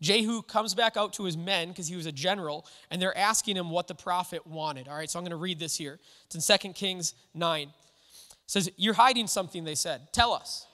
Jehu 0.00 0.42
comes 0.42 0.74
back 0.74 0.96
out 0.96 1.14
to 1.14 1.24
his 1.24 1.36
men 1.36 1.68
because 1.68 1.88
he 1.88 1.96
was 1.96 2.06
a 2.06 2.12
general, 2.12 2.66
and 2.90 3.00
they're 3.00 3.16
asking 3.16 3.56
him 3.56 3.70
what 3.70 3.88
the 3.88 3.94
prophet 3.94 4.46
wanted. 4.46 4.88
All 4.88 4.96
right, 4.96 5.08
so 5.08 5.18
I'm 5.18 5.24
going 5.24 5.30
to 5.30 5.36
read 5.36 5.58
this 5.58 5.76
here. 5.76 5.98
It's 6.26 6.48
in 6.48 6.58
2 6.58 6.72
Kings 6.74 7.14
9. 7.34 7.68
It 7.68 7.72
says, 8.46 8.70
You're 8.76 8.94
hiding 8.94 9.26
something, 9.26 9.64
they 9.64 9.74
said. 9.74 10.12
Tell 10.12 10.32
us. 10.32 10.66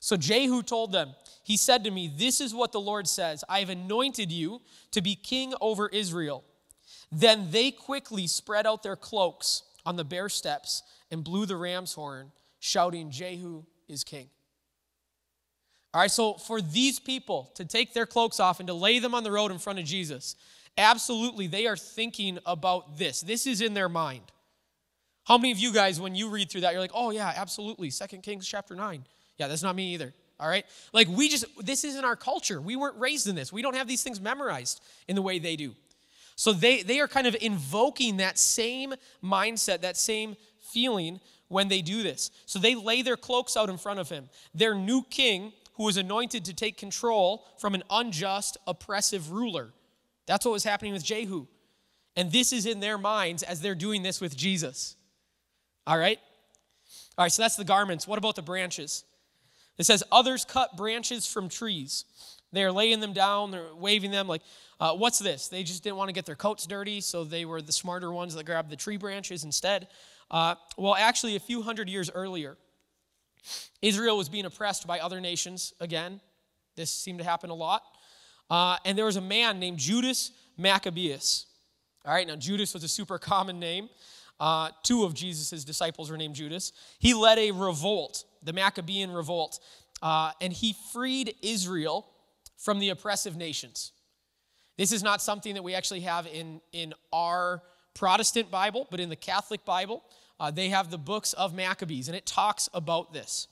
So 0.00 0.16
Jehu 0.16 0.62
told 0.62 0.92
them, 0.92 1.14
He 1.44 1.56
said 1.56 1.84
to 1.84 1.90
me, 1.90 2.12
This 2.14 2.40
is 2.40 2.54
what 2.54 2.72
the 2.72 2.80
Lord 2.80 3.06
says 3.06 3.44
I 3.48 3.60
have 3.60 3.70
anointed 3.70 4.32
you 4.32 4.60
to 4.90 5.00
be 5.00 5.14
king 5.14 5.54
over 5.60 5.88
Israel. 5.88 6.44
Then 7.12 7.50
they 7.50 7.70
quickly 7.70 8.26
spread 8.26 8.66
out 8.66 8.82
their 8.82 8.96
cloaks 8.96 9.62
on 9.84 9.96
the 9.96 10.04
bare 10.04 10.28
steps 10.28 10.82
and 11.10 11.22
blew 11.22 11.46
the 11.46 11.56
ram's 11.56 11.94
horn, 11.94 12.32
shouting, 12.58 13.10
Jehu 13.10 13.64
is 13.88 14.02
king. 14.02 14.28
All 15.96 16.02
right, 16.02 16.10
so 16.10 16.34
for 16.34 16.60
these 16.60 16.98
people 16.98 17.50
to 17.54 17.64
take 17.64 17.94
their 17.94 18.04
cloaks 18.04 18.38
off 18.38 18.60
and 18.60 18.66
to 18.66 18.74
lay 18.74 18.98
them 18.98 19.14
on 19.14 19.24
the 19.24 19.32
road 19.32 19.50
in 19.50 19.56
front 19.56 19.78
of 19.78 19.86
Jesus, 19.86 20.36
absolutely, 20.76 21.46
they 21.46 21.66
are 21.66 21.74
thinking 21.74 22.38
about 22.44 22.98
this. 22.98 23.22
This 23.22 23.46
is 23.46 23.62
in 23.62 23.72
their 23.72 23.88
mind. 23.88 24.20
How 25.24 25.38
many 25.38 25.52
of 25.52 25.58
you 25.58 25.72
guys, 25.72 25.98
when 25.98 26.14
you 26.14 26.28
read 26.28 26.50
through 26.50 26.60
that, 26.60 26.72
you're 26.72 26.82
like, 26.82 26.90
oh, 26.92 27.12
yeah, 27.12 27.32
absolutely. 27.34 27.88
Second 27.88 28.22
Kings 28.24 28.46
chapter 28.46 28.74
9. 28.74 29.06
Yeah, 29.38 29.48
that's 29.48 29.62
not 29.62 29.74
me 29.74 29.94
either. 29.94 30.12
All 30.38 30.50
right? 30.50 30.66
Like, 30.92 31.08
we 31.08 31.30
just, 31.30 31.46
this 31.64 31.82
isn't 31.82 32.04
our 32.04 32.14
culture. 32.14 32.60
We 32.60 32.76
weren't 32.76 32.98
raised 32.98 33.26
in 33.26 33.34
this. 33.34 33.50
We 33.50 33.62
don't 33.62 33.74
have 33.74 33.88
these 33.88 34.02
things 34.02 34.20
memorized 34.20 34.82
in 35.08 35.16
the 35.16 35.22
way 35.22 35.38
they 35.38 35.56
do. 35.56 35.74
So 36.34 36.52
they, 36.52 36.82
they 36.82 37.00
are 37.00 37.08
kind 37.08 37.26
of 37.26 37.34
invoking 37.40 38.18
that 38.18 38.38
same 38.38 38.92
mindset, 39.24 39.80
that 39.80 39.96
same 39.96 40.36
feeling 40.60 41.20
when 41.48 41.68
they 41.68 41.80
do 41.80 42.02
this. 42.02 42.30
So 42.44 42.58
they 42.58 42.74
lay 42.74 43.00
their 43.00 43.16
cloaks 43.16 43.56
out 43.56 43.70
in 43.70 43.78
front 43.78 43.98
of 43.98 44.10
him. 44.10 44.28
Their 44.54 44.74
new 44.74 45.02
king, 45.08 45.54
who 45.76 45.84
was 45.84 45.96
anointed 45.96 46.44
to 46.46 46.54
take 46.54 46.76
control 46.76 47.46
from 47.58 47.74
an 47.74 47.82
unjust, 47.90 48.56
oppressive 48.66 49.30
ruler. 49.30 49.72
That's 50.26 50.44
what 50.44 50.52
was 50.52 50.64
happening 50.64 50.92
with 50.92 51.04
Jehu. 51.04 51.46
And 52.16 52.32
this 52.32 52.52
is 52.52 52.66
in 52.66 52.80
their 52.80 52.98
minds 52.98 53.42
as 53.42 53.60
they're 53.60 53.74
doing 53.74 54.02
this 54.02 54.20
with 54.20 54.36
Jesus. 54.36 54.96
All 55.86 55.98
right? 55.98 56.18
All 57.18 57.24
right, 57.24 57.32
so 57.32 57.42
that's 57.42 57.56
the 57.56 57.64
garments. 57.64 58.06
What 58.06 58.18
about 58.18 58.36
the 58.36 58.42
branches? 58.42 59.04
It 59.78 59.84
says, 59.84 60.02
Others 60.10 60.46
cut 60.46 60.76
branches 60.76 61.26
from 61.26 61.48
trees. 61.48 62.04
They're 62.52 62.72
laying 62.72 63.00
them 63.00 63.12
down, 63.12 63.50
they're 63.50 63.74
waving 63.74 64.10
them 64.10 64.28
like, 64.28 64.42
uh, 64.78 64.94
what's 64.94 65.18
this? 65.18 65.48
They 65.48 65.62
just 65.62 65.82
didn't 65.82 65.96
want 65.96 66.08
to 66.08 66.12
get 66.12 66.26
their 66.26 66.36
coats 66.36 66.66
dirty, 66.66 67.00
so 67.00 67.24
they 67.24 67.44
were 67.44 67.62
the 67.62 67.72
smarter 67.72 68.12
ones 68.12 68.34
that 68.34 68.44
grabbed 68.44 68.70
the 68.70 68.76
tree 68.76 68.98
branches 68.98 69.42
instead. 69.44 69.88
Uh, 70.30 70.54
well, 70.76 70.94
actually, 70.94 71.36
a 71.36 71.40
few 71.40 71.62
hundred 71.62 71.88
years 71.88 72.10
earlier, 72.10 72.56
Israel 73.82 74.16
was 74.16 74.28
being 74.28 74.44
oppressed 74.44 74.86
by 74.86 75.00
other 75.00 75.20
nations 75.20 75.72
again. 75.80 76.20
This 76.76 76.90
seemed 76.90 77.18
to 77.18 77.24
happen 77.24 77.50
a 77.50 77.54
lot. 77.54 77.82
Uh, 78.48 78.76
and 78.84 78.96
there 78.96 79.04
was 79.04 79.16
a 79.16 79.20
man 79.20 79.58
named 79.58 79.78
Judas 79.78 80.30
Maccabeus. 80.56 81.46
All 82.04 82.14
right, 82.14 82.26
now 82.26 82.36
Judas 82.36 82.72
was 82.74 82.84
a 82.84 82.88
super 82.88 83.18
common 83.18 83.58
name. 83.58 83.88
Uh, 84.38 84.70
two 84.82 85.04
of 85.04 85.14
Jesus' 85.14 85.64
disciples 85.64 86.10
were 86.10 86.16
named 86.16 86.34
Judas. 86.34 86.72
He 86.98 87.14
led 87.14 87.38
a 87.38 87.50
revolt, 87.50 88.24
the 88.42 88.52
Maccabean 88.52 89.10
revolt, 89.10 89.58
uh, 90.02 90.32
and 90.40 90.52
he 90.52 90.76
freed 90.92 91.34
Israel 91.42 92.06
from 92.56 92.78
the 92.78 92.90
oppressive 92.90 93.36
nations. 93.36 93.92
This 94.76 94.92
is 94.92 95.02
not 95.02 95.22
something 95.22 95.54
that 95.54 95.62
we 95.62 95.74
actually 95.74 96.00
have 96.00 96.26
in, 96.26 96.60
in 96.72 96.92
our 97.12 97.62
Protestant 97.94 98.50
Bible, 98.50 98.86
but 98.90 99.00
in 99.00 99.08
the 99.08 99.16
Catholic 99.16 99.64
Bible, 99.64 100.02
uh, 100.38 100.50
they 100.50 100.68
have 100.68 100.90
the 100.90 100.98
books 100.98 101.32
of 101.32 101.54
Maccabees, 101.54 102.08
and 102.08 102.16
it 102.16 102.26
talks 102.26 102.68
about 102.74 103.12
this. 103.12 103.48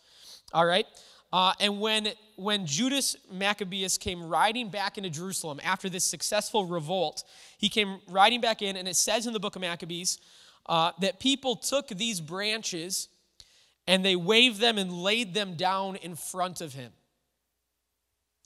All 0.53 0.67
right? 0.67 0.87
Uh, 1.33 1.53
and 1.59 1.81
when, 1.81 2.09
when 2.37 2.65
Judas 2.65 3.17
Maccabeus 3.33 3.99
came 3.99 4.23
riding 4.23 4.69
back 4.69 4.99
into 4.99 5.11
Jerusalem 5.11 5.61
after 5.65 5.89
this 5.89 6.05
successful 6.05 6.65
revolt, 6.65 7.25
he 7.59 7.69
came 7.69 8.01
riding 8.09 8.41
back 8.41 8.63
in, 8.63 8.77
and 8.77 8.87
it 8.87 8.95
says 8.95 9.27
in 9.27 9.33
the 9.33 9.41
book 9.41 9.57
of 9.57 9.63
Maccabees 9.63 10.19
uh, 10.67 10.93
that 11.01 11.19
people 11.19 11.57
took 11.57 11.89
these 11.89 12.21
branches 12.21 13.09
and 13.87 14.05
they 14.05 14.17
waved 14.17 14.61
them 14.61 14.79
and 14.79 14.93
laid 14.93 15.35
them 15.35 15.57
down 15.57 15.97
in 15.97 16.15
front 16.15 16.61
of 16.61 16.73
him. 16.73 16.93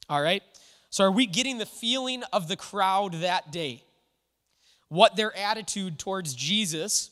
All 0.08 0.22
right? 0.22 0.42
So, 0.90 1.04
are 1.04 1.12
we 1.12 1.26
getting 1.26 1.58
the 1.58 1.66
feeling 1.66 2.22
of 2.32 2.48
the 2.48 2.56
crowd 2.56 3.14
that 3.14 3.52
day? 3.52 3.84
What 4.88 5.16
their 5.16 5.36
attitude 5.36 5.98
towards 5.98 6.34
Jesus, 6.34 7.10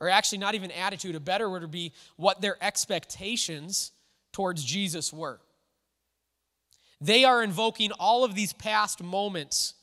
or 0.00 0.08
actually 0.08 0.38
not 0.38 0.54
even 0.54 0.70
attitude, 0.70 1.14
a 1.14 1.20
better 1.20 1.48
word 1.50 1.62
would 1.62 1.70
be 1.70 1.92
what 2.16 2.40
their 2.40 2.56
expectations 2.62 3.92
towards 4.32 4.64
Jesus 4.64 5.12
were. 5.12 5.40
They 7.00 7.24
are 7.24 7.42
invoking 7.42 7.92
all 7.92 8.24
of 8.24 8.34
these 8.34 8.52
past 8.52 9.02
moments. 9.02 9.74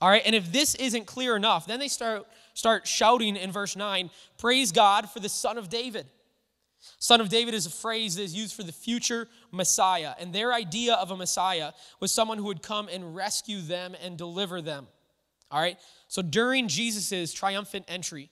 All 0.00 0.08
right, 0.08 0.22
and 0.24 0.34
if 0.34 0.50
this 0.50 0.74
isn't 0.74 1.06
clear 1.06 1.36
enough, 1.36 1.66
then 1.66 1.78
they 1.78 1.88
start, 1.88 2.26
start 2.54 2.86
shouting 2.86 3.36
in 3.36 3.52
verse 3.52 3.76
9 3.76 4.10
Praise 4.38 4.72
God 4.72 5.08
for 5.08 5.20
the 5.20 5.28
Son 5.28 5.58
of 5.58 5.68
David. 5.68 6.06
Son 6.98 7.20
of 7.20 7.28
David 7.28 7.54
is 7.54 7.66
a 7.66 7.70
phrase 7.70 8.16
that 8.16 8.22
is 8.22 8.34
used 8.34 8.54
for 8.54 8.64
the 8.64 8.72
future 8.72 9.28
Messiah. 9.52 10.14
And 10.18 10.32
their 10.32 10.52
idea 10.52 10.94
of 10.94 11.12
a 11.12 11.16
Messiah 11.16 11.72
was 12.00 12.10
someone 12.10 12.38
who 12.38 12.44
would 12.44 12.62
come 12.62 12.88
and 12.90 13.14
rescue 13.14 13.60
them 13.60 13.94
and 14.02 14.18
deliver 14.18 14.60
them. 14.60 14.88
All 15.50 15.60
right? 15.60 15.78
So 16.08 16.22
during 16.22 16.66
Jesus' 16.66 17.32
triumphant 17.32 17.84
entry, 17.86 18.30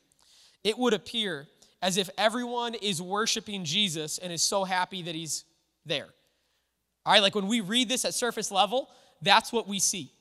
it 0.65 0.79
would 0.79 0.95
appear 0.95 1.49
as 1.83 1.97
if 1.97 2.11
everyone 2.19 2.75
is 2.75 3.01
worshiping 3.01 3.65
Jesus 3.65 4.19
and 4.19 4.33
is 4.33 4.43
so 4.43 4.65
happy 4.65 5.03
that 5.03 5.15
he's 5.15 5.45
there. 5.87 6.09
All 7.07 7.13
right? 7.13 7.23
Like 7.23 7.35
when 7.35 7.49
we 7.49 7.61
read 7.61 7.89
this 7.89 8.05
at 8.05 8.15
surface 8.15 8.51
level, 8.51 8.91
that's 9.23 9.53
what 9.53 9.67
we 9.67 9.79
see. 9.79 10.13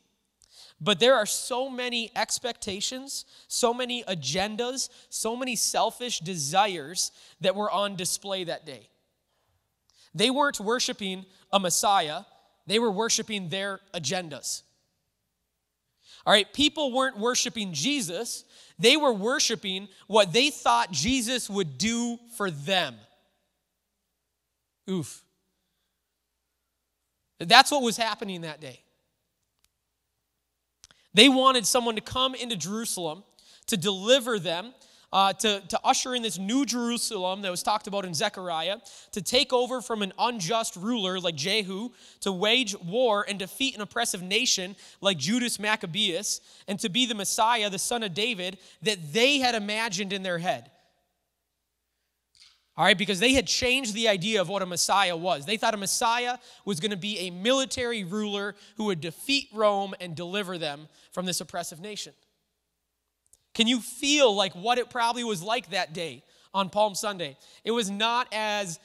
But 0.81 0.99
there 0.99 1.15
are 1.15 1.25
so 1.25 1.69
many 1.69 2.09
expectations, 2.15 3.25
so 3.47 3.73
many 3.73 4.03
agendas, 4.03 4.89
so 5.09 5.35
many 5.35 5.55
selfish 5.57 6.19
desires 6.19 7.11
that 7.41 7.55
were 7.55 7.69
on 7.69 7.97
display 7.97 8.45
that 8.45 8.65
day. 8.65 8.89
They 10.15 10.29
weren't 10.29 10.59
worshiping 10.59 11.25
a 11.51 11.59
Messiah, 11.59 12.21
they 12.65 12.79
were 12.79 12.91
worshiping 12.91 13.49
their 13.49 13.81
agendas. 13.93 14.63
All 16.29 16.33
right, 16.33 16.53
people 16.53 16.91
weren't 16.91 17.17
worshiping 17.17 17.73
Jesus, 17.73 18.43
they 18.77 18.95
were 18.95 19.11
worshiping 19.11 19.87
what 20.05 20.31
they 20.31 20.51
thought 20.51 20.91
Jesus 20.91 21.49
would 21.49 21.79
do 21.79 22.19
for 22.37 22.51
them. 22.51 22.93
Oof. 24.87 25.23
That's 27.39 27.71
what 27.71 27.81
was 27.81 27.97
happening 27.97 28.41
that 28.41 28.61
day. 28.61 28.79
They 31.15 31.29
wanted 31.29 31.65
someone 31.65 31.95
to 31.95 32.01
come 32.01 32.35
into 32.35 32.55
Jerusalem 32.55 33.23
to 33.65 33.75
deliver 33.75 34.37
them, 34.37 34.75
uh, 35.11 35.33
to, 35.33 35.61
to 35.67 35.79
usher 35.83 36.13
in 36.13 36.21
this 36.21 36.37
new 36.37 36.65
Jerusalem 36.65 37.41
that 37.41 37.51
was 37.51 37.63
talked 37.63 37.87
about 37.87 38.05
in 38.05 38.13
Zechariah, 38.13 38.77
to 39.11 39.21
take 39.21 39.51
over 39.51 39.81
from 39.81 40.01
an 40.01 40.13
unjust 40.19 40.75
ruler 40.75 41.19
like 41.19 41.35
Jehu, 41.35 41.89
to 42.21 42.31
wage 42.31 42.75
war 42.79 43.25
and 43.27 43.39
defeat 43.39 43.75
an 43.75 43.81
oppressive 43.81 44.21
nation 44.21 44.75
like 45.01 45.17
Judas 45.17 45.59
Maccabeus, 45.59 46.41
and 46.67 46.79
to 46.79 46.89
be 46.89 47.05
the 47.05 47.15
Messiah, 47.15 47.69
the 47.69 47.79
son 47.79 48.03
of 48.03 48.13
David, 48.13 48.59
that 48.83 49.13
they 49.13 49.39
had 49.39 49.55
imagined 49.55 50.13
in 50.13 50.23
their 50.23 50.37
head. 50.37 50.69
All 52.77 52.85
right, 52.85 52.97
because 52.97 53.19
they 53.19 53.33
had 53.33 53.45
changed 53.45 53.93
the 53.93 54.07
idea 54.07 54.39
of 54.39 54.47
what 54.47 54.61
a 54.61 54.65
Messiah 54.65 55.17
was. 55.17 55.45
They 55.45 55.57
thought 55.57 55.73
a 55.73 55.77
Messiah 55.77 56.37
was 56.63 56.79
going 56.79 56.91
to 56.91 56.97
be 56.97 57.19
a 57.19 57.29
military 57.29 58.05
ruler 58.05 58.55
who 58.77 58.85
would 58.85 59.01
defeat 59.01 59.49
Rome 59.53 59.93
and 59.99 60.15
deliver 60.15 60.57
them 60.57 60.87
from 61.11 61.25
this 61.25 61.41
oppressive 61.41 61.81
nation. 61.81 62.13
Can 63.59 63.67
you 63.67 63.81
feel 63.81 64.33
like 64.33 64.53
what 64.53 64.77
it 64.77 64.89
probably 64.89 65.25
was 65.25 65.43
like 65.43 65.71
that 65.71 65.91
day 65.91 66.23
on 66.53 66.69
Palm 66.69 66.95
Sunday? 66.95 67.35
It 67.65 67.71
was 67.71 67.89
not 67.89 68.25
as 68.31 68.79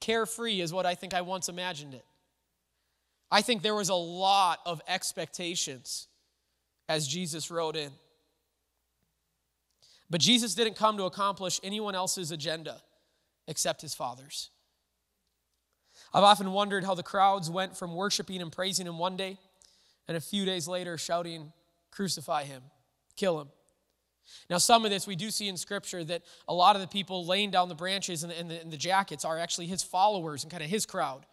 carefree 0.00 0.60
as 0.60 0.72
what 0.72 0.86
I 0.86 0.96
think 0.96 1.14
I 1.14 1.20
once 1.20 1.48
imagined 1.48 1.94
it. 1.94 2.04
I 3.30 3.42
think 3.42 3.62
there 3.62 3.76
was 3.76 3.88
a 3.88 3.94
lot 3.94 4.58
of 4.66 4.82
expectations 4.88 6.08
as 6.88 7.06
Jesus 7.06 7.48
rode 7.48 7.76
in. 7.76 7.92
But 10.10 10.20
Jesus 10.20 10.56
didn't 10.56 10.74
come 10.74 10.96
to 10.96 11.04
accomplish 11.04 11.60
anyone 11.62 11.94
else's 11.94 12.32
agenda 12.32 12.82
except 13.46 13.82
his 13.82 13.94
Father's. 13.94 14.50
I've 16.12 16.24
often 16.24 16.50
wondered 16.50 16.82
how 16.82 16.96
the 16.96 17.04
crowds 17.04 17.48
went 17.48 17.76
from 17.76 17.94
worshiping 17.94 18.42
and 18.42 18.50
praising 18.50 18.88
him 18.88 18.98
one 18.98 19.16
day 19.16 19.38
and 20.08 20.16
a 20.16 20.20
few 20.20 20.44
days 20.44 20.66
later 20.66 20.98
shouting, 20.98 21.52
Crucify 21.92 22.42
him, 22.42 22.64
kill 23.14 23.40
him. 23.40 23.46
Now, 24.48 24.58
some 24.58 24.84
of 24.84 24.90
this 24.90 25.06
we 25.06 25.16
do 25.16 25.30
see 25.30 25.48
in 25.48 25.56
Scripture 25.56 26.02
that 26.04 26.22
a 26.48 26.54
lot 26.54 26.76
of 26.76 26.82
the 26.82 26.88
people 26.88 27.24
laying 27.24 27.50
down 27.50 27.68
the 27.68 27.74
branches 27.74 28.22
and 28.22 28.32
the, 28.32 28.38
and 28.38 28.50
the, 28.50 28.60
and 28.60 28.70
the 28.70 28.76
jackets 28.76 29.24
are 29.24 29.38
actually 29.38 29.66
his 29.66 29.82
followers 29.82 30.42
and 30.42 30.50
kind 30.50 30.62
of 30.62 30.70
his 30.70 30.86
crowd. 30.86 31.26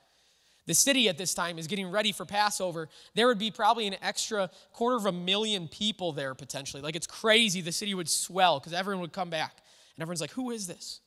The 0.68 0.76
city 0.76 1.08
at 1.08 1.18
this 1.18 1.34
time 1.34 1.58
is 1.58 1.66
getting 1.66 1.90
ready 1.90 2.12
for 2.12 2.26
Passover. 2.26 2.90
There 3.16 3.28
would 3.28 3.40
be 3.40 3.52
probably 3.52 3.88
an 3.88 3.96
extra 4.02 4.50
quarter 4.74 4.98
of 4.98 5.06
a 5.06 5.14
million 5.14 5.70
people 5.70 6.12
there 6.12 6.36
potentially. 6.36 6.84
Like 6.84 6.96
it's 6.96 7.08
crazy. 7.08 7.62
The 7.62 7.72
city 7.72 7.94
would 7.94 8.10
swell 8.10 8.60
because 8.60 8.74
everyone 8.74 9.02
would 9.02 9.14
come 9.14 9.30
back. 9.30 9.62
And 9.96 10.02
everyone's 10.02 10.22
like, 10.22 10.32
who 10.32 10.52
is 10.52 10.68
this? 10.68 11.00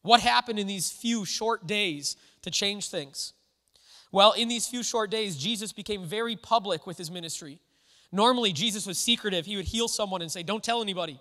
What 0.00 0.20
happened 0.20 0.58
in 0.58 0.66
these 0.66 0.90
few 0.90 1.24
short 1.24 1.66
days 1.66 2.16
to 2.42 2.50
change 2.50 2.88
things? 2.88 3.34
Well, 4.12 4.32
in 4.32 4.48
these 4.48 4.66
few 4.66 4.82
short 4.82 5.10
days, 5.10 5.36
Jesus 5.36 5.72
became 5.72 6.04
very 6.04 6.36
public 6.36 6.86
with 6.86 6.96
his 6.96 7.10
ministry. 7.10 7.60
Normally, 8.14 8.52
Jesus 8.52 8.86
was 8.86 8.96
secretive. 8.96 9.44
He 9.44 9.56
would 9.56 9.64
heal 9.64 9.88
someone 9.88 10.22
and 10.22 10.30
say, 10.30 10.44
Don't 10.44 10.62
tell 10.62 10.80
anybody. 10.80 11.18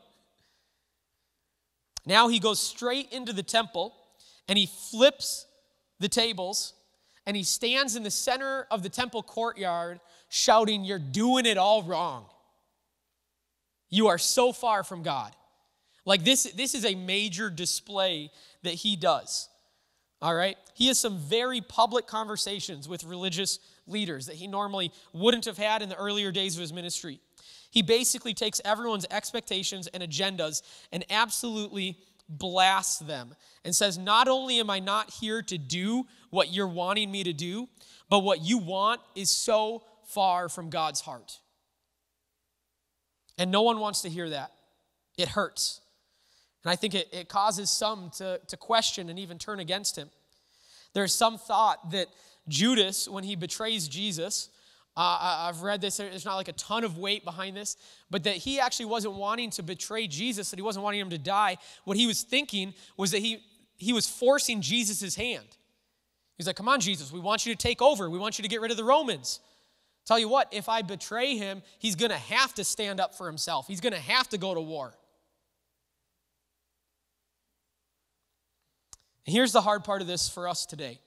Now 2.06 2.28
he 2.28 2.38
goes 2.38 2.60
straight 2.60 3.12
into 3.12 3.34
the 3.34 3.42
temple 3.42 3.96
and 4.48 4.60
he 4.60 4.68
flips 4.68 5.48
the 6.00 6.08
tables, 6.08 6.74
and 7.26 7.36
he 7.36 7.44
stands 7.44 7.96
in 7.96 8.04
the 8.04 8.12
center 8.12 8.68
of 8.70 8.84
the 8.84 8.90
temple 8.90 9.24
courtyard 9.24 10.02
shouting, 10.30 10.86
You're 10.86 11.00
doing 11.00 11.48
it 11.48 11.58
all 11.58 11.82
wrong. 11.82 12.28
You 13.90 14.10
are 14.10 14.20
so 14.20 14.52
far 14.54 14.84
from 14.84 15.02
God. 15.02 15.36
Like 16.06 16.24
this, 16.24 16.44
this 16.56 16.76
is 16.76 16.86
a 16.86 16.94
major 16.94 17.50
display 17.50 18.30
that 18.62 18.76
he 18.76 18.96
does. 18.96 19.50
All 20.22 20.36
right? 20.36 20.58
He 20.76 20.88
has 20.90 21.00
some 21.00 21.18
very 21.18 21.62
public 21.62 22.06
conversations 22.06 22.88
with 22.88 23.04
religious 23.04 23.58
leaders 23.88 24.28
that 24.28 24.36
he 24.36 24.48
normally 24.48 24.92
wouldn't 25.14 25.46
have 25.46 25.58
had 25.58 25.82
in 25.82 25.90
the 25.90 25.96
earlier 25.96 26.32
days 26.32 26.56
of 26.56 26.62
his 26.62 26.74
ministry. 26.74 27.20
He 27.72 27.82
basically 27.82 28.34
takes 28.34 28.62
everyone's 28.64 29.06
expectations 29.10 29.88
and 29.88 30.04
agendas 30.04 30.62
and 30.92 31.04
absolutely 31.10 31.98
blasts 32.30 33.00
them 33.00 33.36
and 33.66 33.76
says, 33.76 33.98
Not 33.98 34.28
only 34.28 34.60
am 34.60 34.70
I 34.70 34.80
not 34.80 35.10
here 35.10 35.42
to 35.42 35.58
do 35.58 36.06
what 36.30 36.54
you're 36.54 36.68
wanting 36.68 37.12
me 37.12 37.24
to 37.24 37.34
do, 37.34 37.68
but 38.10 38.20
what 38.20 38.42
you 38.42 38.58
want 38.58 39.02
is 39.16 39.30
so 39.30 39.84
far 40.06 40.50
from 40.50 40.70
God's 40.70 41.02
heart. 41.02 41.40
And 43.38 43.52
no 43.52 43.64
one 43.64 43.80
wants 43.80 44.02
to 44.04 44.10
hear 44.10 44.30
that. 44.30 44.52
It 45.18 45.30
hurts. 45.30 45.82
And 46.64 46.72
I 46.72 46.76
think 46.76 46.96
it, 46.96 47.08
it 47.12 47.28
causes 47.28 47.70
some 47.70 48.12
to, 48.18 48.40
to 48.48 48.58
question 48.58 49.10
and 49.10 49.20
even 49.20 49.38
turn 49.38 49.60
against 49.60 49.98
him. 49.98 50.10
There's 50.94 51.14
some 51.14 51.38
thought 51.38 51.92
that 51.92 52.08
Judas, 52.48 53.08
when 53.08 53.24
he 53.24 53.36
betrays 53.36 53.88
Jesus, 53.88 54.50
uh, 54.96 55.48
I've 55.50 55.64
read 55.64 55.82
this, 55.82 55.98
there's 55.98 56.26
not 56.26 56.36
like 56.36 56.50
a 56.50 56.54
ton 56.54 56.84
of 56.84 56.98
weight 56.98 57.24
behind 57.24 57.58
this, 57.58 57.78
but 58.12 58.24
that 58.26 58.36
he 58.36 58.60
actually 58.60 58.86
wasn't 58.86 59.16
wanting 59.16 59.50
to 59.52 59.64
betray 59.64 60.06
Jesus, 60.08 60.52
that 60.52 60.60
he 60.60 60.64
wasn't 60.64 60.84
wanting 60.84 61.00
him 61.00 61.10
to 61.10 61.18
die. 61.18 61.58
What 61.84 61.98
he 61.98 62.06
was 62.06 62.22
thinking 62.22 62.74
was 62.96 63.12
that 63.12 63.20
he, 63.20 63.44
he 63.78 63.92
was 63.92 64.08
forcing 64.08 64.62
Jesus' 64.62 65.16
hand. 65.16 65.48
He's 66.38 66.46
like, 66.46 66.56
Come 66.56 66.70
on, 66.70 66.80
Jesus, 66.80 67.12
we 67.12 67.20
want 67.20 67.46
you 67.46 67.54
to 67.54 67.58
take 67.58 67.82
over. 67.82 68.10
We 68.10 68.20
want 68.20 68.38
you 68.38 68.44
to 68.44 68.50
get 68.50 68.62
rid 68.62 68.70
of 68.70 68.78
the 68.78 68.84
Romans. 68.84 69.40
Tell 70.06 70.20
you 70.20 70.28
what, 70.28 70.50
if 70.52 70.68
I 70.68 70.82
betray 70.82 71.38
him, 71.38 71.64
he's 71.80 71.96
going 71.96 72.12
to 72.12 72.18
have 72.18 72.54
to 72.56 72.64
stand 72.64 73.00
up 73.00 73.16
for 73.16 73.26
himself, 73.26 73.68
he's 73.68 73.82
going 73.82 73.94
to 73.94 74.00
have 74.00 74.30
to 74.30 74.38
go 74.38 74.54
to 74.54 74.62
war. 74.62 74.94
Here's 79.26 79.54
the 79.54 79.62
hard 79.62 79.86
part 79.86 80.02
of 80.02 80.08
this 80.08 80.28
for 80.28 80.48
us 80.50 80.66
today. 80.66 81.00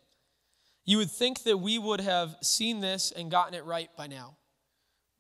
You 0.87 0.99
would 0.99 1.11
think 1.11 1.43
that 1.43 1.59
we 1.59 1.79
would 1.79 2.01
have 2.01 2.37
seen 2.43 2.81
this 2.81 3.11
and 3.11 3.31
gotten 3.31 3.55
it 3.55 3.65
right 3.65 3.91
by 3.97 4.07
now, 4.07 4.37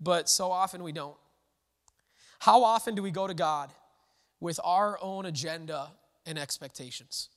but 0.00 0.28
so 0.28 0.52
often 0.52 0.84
we 0.84 0.92
don't. 0.92 1.16
How 2.38 2.62
often 2.62 2.94
do 2.94 3.02
we 3.02 3.10
go 3.10 3.26
to 3.26 3.34
God 3.34 3.72
with 4.38 4.60
our 4.62 4.96
own 5.02 5.26
agenda 5.26 5.90
and 6.24 6.38
expectations? 6.38 7.30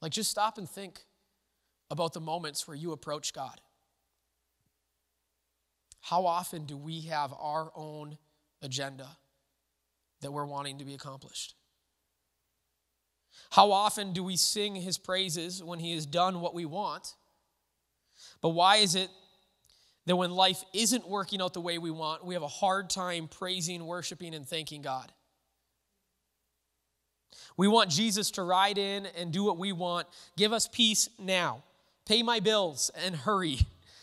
Like, 0.00 0.12
just 0.12 0.30
stop 0.30 0.56
and 0.56 0.68
think 0.68 1.00
about 1.90 2.14
the 2.14 2.20
moments 2.20 2.66
where 2.66 2.76
you 2.76 2.92
approach 2.92 3.34
God. 3.34 3.60
How 6.00 6.24
often 6.24 6.64
do 6.64 6.76
we 6.76 7.02
have 7.02 7.34
our 7.38 7.70
own 7.74 8.16
agenda 8.62 9.08
that 10.22 10.32
we're 10.32 10.46
wanting 10.46 10.78
to 10.78 10.84
be 10.84 10.94
accomplished? 10.94 11.54
How 13.50 13.72
often 13.72 14.12
do 14.12 14.22
we 14.24 14.36
sing 14.36 14.74
his 14.74 14.98
praises 14.98 15.62
when 15.62 15.78
he 15.78 15.94
has 15.94 16.06
done 16.06 16.40
what 16.40 16.54
we 16.54 16.64
want? 16.64 17.14
But 18.40 18.50
why 18.50 18.76
is 18.76 18.94
it 18.94 19.10
that 20.06 20.16
when 20.16 20.30
life 20.30 20.62
isn't 20.72 21.08
working 21.08 21.40
out 21.40 21.54
the 21.54 21.60
way 21.60 21.78
we 21.78 21.90
want, 21.90 22.24
we 22.24 22.34
have 22.34 22.42
a 22.42 22.48
hard 22.48 22.90
time 22.90 23.28
praising, 23.28 23.84
worshiping, 23.86 24.34
and 24.34 24.46
thanking 24.46 24.82
God? 24.82 25.12
We 27.56 27.68
want 27.68 27.90
Jesus 27.90 28.30
to 28.32 28.42
ride 28.42 28.78
in 28.78 29.06
and 29.18 29.32
do 29.32 29.42
what 29.44 29.58
we 29.58 29.72
want. 29.72 30.06
Give 30.36 30.52
us 30.52 30.68
peace 30.68 31.08
now. 31.18 31.62
Pay 32.04 32.22
my 32.22 32.40
bills 32.40 32.90
and 33.04 33.16
hurry. 33.16 33.60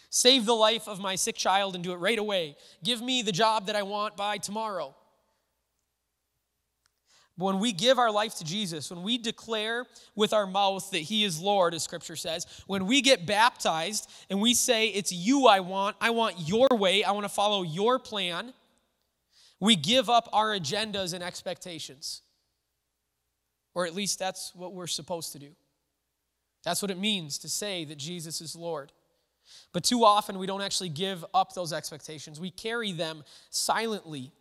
Save 0.10 0.46
the 0.46 0.56
life 0.56 0.88
of 0.88 1.00
my 1.00 1.16
sick 1.16 1.36
child 1.36 1.75
and 1.75 1.84
do 1.84 1.94
it 1.94 1.98
right 1.98 2.20
away. 2.20 2.56
Give 2.84 3.02
me 3.02 3.22
the 3.22 3.32
job 3.32 3.68
that 3.68 3.75
I 3.75 3.84
want 3.84 4.16
by 4.16 4.38
tomorrow. 4.38 4.96
But 7.38 7.46
when 7.46 7.60
we 7.60 7.72
give 7.72 7.98
our 7.98 8.12
life 8.12 8.36
to 8.36 8.44
Jesus, 8.44 8.92
when 8.92 9.02
we 9.02 9.18
declare 9.18 9.86
with 10.16 10.34
our 10.34 10.46
mouth 10.46 10.92
that 10.92 11.00
He 11.00 11.24
is 11.24 11.40
Lord, 11.40 11.74
as 11.74 11.84
Scripture 11.84 12.16
says, 12.16 12.46
when 12.68 12.86
we 12.86 13.02
get 13.02 13.25
baptized 13.25 14.10
and 14.30 14.40
we 14.40 14.54
say, 14.54 14.88
It's 14.88 15.12
you 15.12 15.48
I 15.48 15.60
want, 15.60 15.96
I 16.00 16.12
want 16.12 16.36
your 16.48 16.68
way, 16.72 17.04
I 17.04 17.12
want 17.12 17.24
to 17.24 17.30
follow 17.30 17.63
your 17.63 17.98
plan, 17.98 18.54
we 19.60 19.75
give 19.75 20.10
up 20.10 20.30
our 20.32 20.50
agendas 20.50 21.13
and 21.13 21.24
expectations. 21.24 22.22
Or 23.74 23.88
at 23.88 23.96
least 23.96 24.20
that's 24.20 24.54
what 24.54 24.74
we're 24.74 24.88
supposed 24.88 25.32
to 25.34 25.40
do. 25.40 25.50
That's 26.63 26.82
what 26.82 26.92
it 26.92 27.00
means 27.00 27.40
to 27.40 27.50
say 27.50 27.84
that 27.86 27.98
Jesus 27.98 28.42
is 28.42 28.56
Lord. 28.56 28.92
But 29.74 29.84
too 29.84 30.06
often 30.06 30.38
we 30.38 30.48
don't 30.48 30.62
actually 30.62 30.89
give 30.89 31.26
up 31.34 31.54
those 31.54 31.74
expectations. 31.74 32.39
We 32.39 32.52
carry 32.52 32.91
them 32.91 33.24
silently 33.50 34.32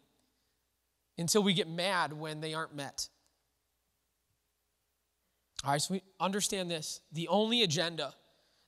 until 1.19 1.43
we 1.43 1.53
get 1.53 1.69
mad 1.69 2.13
when 2.13 2.41
they 2.41 2.55
aren't 2.55 2.75
met. 2.75 3.09
All 5.65 5.73
right, 5.73 5.81
so 5.81 5.95
we 5.95 6.03
understand 6.19 6.71
this. 6.71 7.01
The 7.13 7.29
only 7.29 7.63
agenda 7.63 8.15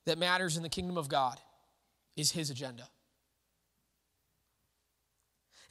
that 0.05 0.17
matters 0.17 0.55
in 0.55 0.63
the 0.63 0.69
kingdom 0.69 0.97
of 0.97 1.09
God 1.09 1.39
is 2.15 2.31
his 2.31 2.49
agenda. 2.49 2.87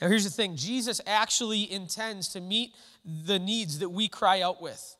Now, 0.00 0.08
here's 0.08 0.24
the 0.24 0.30
thing 0.30 0.56
Jesus 0.56 1.00
actually 1.06 1.70
intends 1.70 2.28
to 2.30 2.40
meet 2.40 2.74
the 3.04 3.38
needs 3.38 3.78
that 3.78 3.88
we 3.88 4.08
cry 4.08 4.42
out 4.42 4.60
with. 4.60 4.96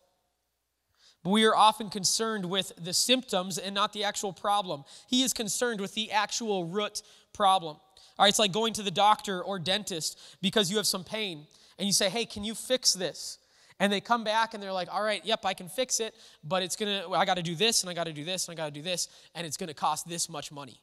But 1.23 1.31
we 1.31 1.45
are 1.45 1.57
often 1.57 1.91
concerned 1.91 2.45
with 2.45 2.73
the 2.79 2.93
symptoms 2.93 3.59
and 3.59 3.75
not 3.75 3.93
the 3.93 4.05
actual 4.05 4.33
problem. 4.33 4.85
He 5.09 5.23
is 5.23 5.33
concerned 5.33 5.81
with 5.81 5.95
the 5.95 6.13
actual 6.13 6.67
root 6.67 7.03
problem. 7.33 7.77
All 7.77 8.25
right, 8.25 8.29
it's 8.29 8.39
like 8.39 8.53
going 8.53 8.75
to 8.75 8.83
the 8.83 8.91
doctor 8.91 9.43
or 9.43 9.59
dentist 9.59 10.19
because 10.41 10.71
you 10.71 10.77
have 10.77 10.87
some 10.87 11.03
pain 11.03 11.47
and 11.79 11.87
you 11.87 11.93
say, 11.93 12.09
hey, 12.09 12.25
can 12.25 12.45
you 12.45 12.55
fix 12.55 12.95
this? 12.95 13.39
And 13.81 13.93
they 13.93 14.01
come 14.01 14.23
back 14.23 14.55
and 14.55 14.63
they're 14.63 14.73
like, 14.73 14.89
all 14.93 15.03
right, 15.03 15.25
yep, 15.25 15.45
I 15.45 15.55
can 15.55 15.69
fix 15.69 15.99
it, 15.99 16.15
but 16.45 16.63
it's 16.63 16.77
gonna, 16.77 17.11
I 17.11 17.25
gotta 17.25 17.43
do 17.43 17.57
this 17.57 17.83
and 17.83 17.91
I 17.91 17.95
gotta 17.95 18.13
do 18.13 18.25
this 18.25 18.47
and 18.47 18.57
I 18.59 18.63
gotta 18.63 18.71
do 18.71 18.83
this, 18.83 19.09
and 19.35 19.47
it's 19.47 19.57
gonna 19.57 19.75
cost 19.75 20.09
this 20.09 20.29
much 20.29 20.53
money. 20.53 20.81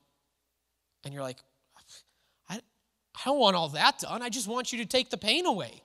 And 1.04 1.14
you're 1.14 1.24
like, 1.24 1.38
I, 2.50 2.56
I 2.56 3.22
don't 3.26 3.40
want 3.40 3.56
all 3.56 3.70
that 3.70 4.00
done. 4.00 4.22
I 4.22 4.30
just 4.30 4.48
want 4.48 4.74
you 4.74 4.80
to 4.80 4.86
take 4.86 5.10
the 5.10 5.18
pain 5.18 5.46
away. 5.46 5.82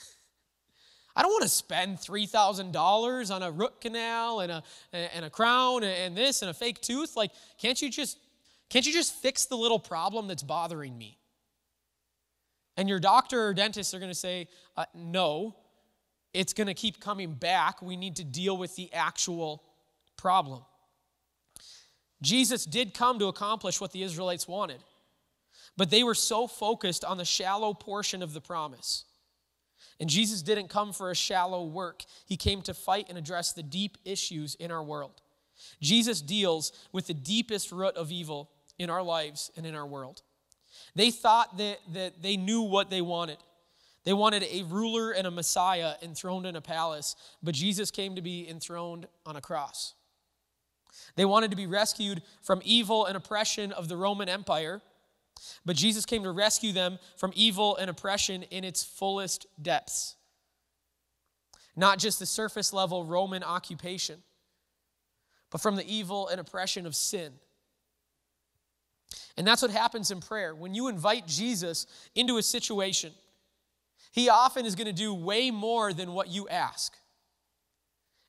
I 1.16 1.22
don't 1.22 1.30
want 1.30 1.44
to 1.44 1.48
spend 1.48 1.98
$3,000 1.98 3.34
on 3.34 3.42
a 3.42 3.50
root 3.50 3.80
canal 3.80 4.40
and 4.40 4.52
a, 4.52 4.62
and 4.92 5.24
a 5.24 5.30
crown 5.30 5.84
and 5.84 6.16
this 6.16 6.42
and 6.42 6.50
a 6.50 6.54
fake 6.54 6.80
tooth. 6.80 7.16
Like, 7.16 7.30
can't 7.58 7.80
you 7.80 7.88
just, 7.88 8.18
can't 8.68 8.84
you 8.84 8.92
just 8.92 9.14
fix 9.14 9.46
the 9.46 9.56
little 9.56 9.78
problem 9.78 10.26
that's 10.26 10.42
bothering 10.42 10.98
me? 10.98 11.18
And 12.76 12.88
your 12.88 13.00
doctor 13.00 13.48
or 13.48 13.54
dentist 13.54 13.94
are 13.94 13.98
going 13.98 14.10
to 14.10 14.14
say, 14.14 14.48
uh, 14.76 14.84
no, 14.94 15.56
it's 16.34 16.52
going 16.52 16.66
to 16.66 16.74
keep 16.74 17.00
coming 17.00 17.32
back. 17.32 17.80
We 17.80 17.96
need 17.96 18.16
to 18.16 18.24
deal 18.24 18.56
with 18.56 18.76
the 18.76 18.92
actual 18.92 19.62
problem. 20.16 20.62
Jesus 22.22 22.64
did 22.64 22.94
come 22.94 23.18
to 23.18 23.26
accomplish 23.26 23.80
what 23.80 23.92
the 23.92 24.02
Israelites 24.02 24.48
wanted, 24.48 24.82
but 25.76 25.90
they 25.90 26.02
were 26.02 26.14
so 26.14 26.46
focused 26.46 27.04
on 27.04 27.18
the 27.18 27.24
shallow 27.24 27.74
portion 27.74 28.22
of 28.22 28.32
the 28.32 28.40
promise. 28.40 29.04
And 30.00 30.10
Jesus 30.10 30.42
didn't 30.42 30.68
come 30.68 30.92
for 30.92 31.10
a 31.10 31.14
shallow 31.14 31.64
work, 31.64 32.04
He 32.26 32.36
came 32.36 32.62
to 32.62 32.74
fight 32.74 33.06
and 33.08 33.16
address 33.16 33.52
the 33.52 33.62
deep 33.62 33.96
issues 34.04 34.54
in 34.56 34.70
our 34.70 34.82
world. 34.82 35.22
Jesus 35.80 36.20
deals 36.20 36.72
with 36.92 37.06
the 37.06 37.14
deepest 37.14 37.72
root 37.72 37.96
of 37.96 38.12
evil 38.12 38.50
in 38.78 38.90
our 38.90 39.02
lives 39.02 39.50
and 39.56 39.64
in 39.64 39.74
our 39.74 39.86
world. 39.86 40.22
They 40.96 41.10
thought 41.10 41.58
that, 41.58 41.78
that 41.92 42.22
they 42.22 42.38
knew 42.38 42.62
what 42.62 42.88
they 42.88 43.02
wanted. 43.02 43.36
They 44.04 44.14
wanted 44.14 44.44
a 44.44 44.62
ruler 44.62 45.12
and 45.12 45.26
a 45.26 45.30
Messiah 45.30 45.94
enthroned 46.02 46.46
in 46.46 46.56
a 46.56 46.60
palace, 46.62 47.14
but 47.42 47.54
Jesus 47.54 47.90
came 47.90 48.16
to 48.16 48.22
be 48.22 48.48
enthroned 48.48 49.06
on 49.26 49.36
a 49.36 49.40
cross. 49.42 49.94
They 51.14 51.26
wanted 51.26 51.50
to 51.50 51.56
be 51.56 51.66
rescued 51.66 52.22
from 52.40 52.62
evil 52.64 53.04
and 53.04 53.14
oppression 53.14 53.72
of 53.72 53.88
the 53.88 53.96
Roman 53.96 54.30
Empire, 54.30 54.80
but 55.66 55.76
Jesus 55.76 56.06
came 56.06 56.22
to 56.22 56.30
rescue 56.30 56.72
them 56.72 56.98
from 57.18 57.32
evil 57.34 57.76
and 57.76 57.90
oppression 57.90 58.44
in 58.44 58.64
its 58.64 58.82
fullest 58.82 59.46
depths. 59.60 60.16
Not 61.76 61.98
just 61.98 62.18
the 62.18 62.26
surface 62.26 62.72
level 62.72 63.04
Roman 63.04 63.42
occupation, 63.42 64.22
but 65.50 65.60
from 65.60 65.76
the 65.76 65.86
evil 65.86 66.28
and 66.28 66.40
oppression 66.40 66.86
of 66.86 66.96
sin 66.96 67.34
and 69.36 69.46
that's 69.46 69.62
what 69.62 69.70
happens 69.70 70.10
in 70.10 70.20
prayer. 70.20 70.54
When 70.54 70.74
you 70.74 70.88
invite 70.88 71.26
Jesus 71.26 71.86
into 72.14 72.38
a 72.38 72.42
situation, 72.42 73.12
he 74.12 74.28
often 74.28 74.64
is 74.64 74.74
going 74.74 74.86
to 74.86 74.92
do 74.92 75.12
way 75.12 75.50
more 75.50 75.92
than 75.92 76.12
what 76.12 76.28
you 76.28 76.48
ask, 76.48 76.94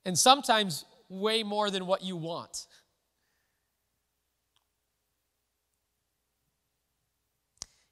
and 0.05 0.17
sometimes 0.17 0.85
way 1.09 1.43
more 1.43 1.69
than 1.69 1.85
what 1.85 2.03
you 2.03 2.17
want. 2.17 2.67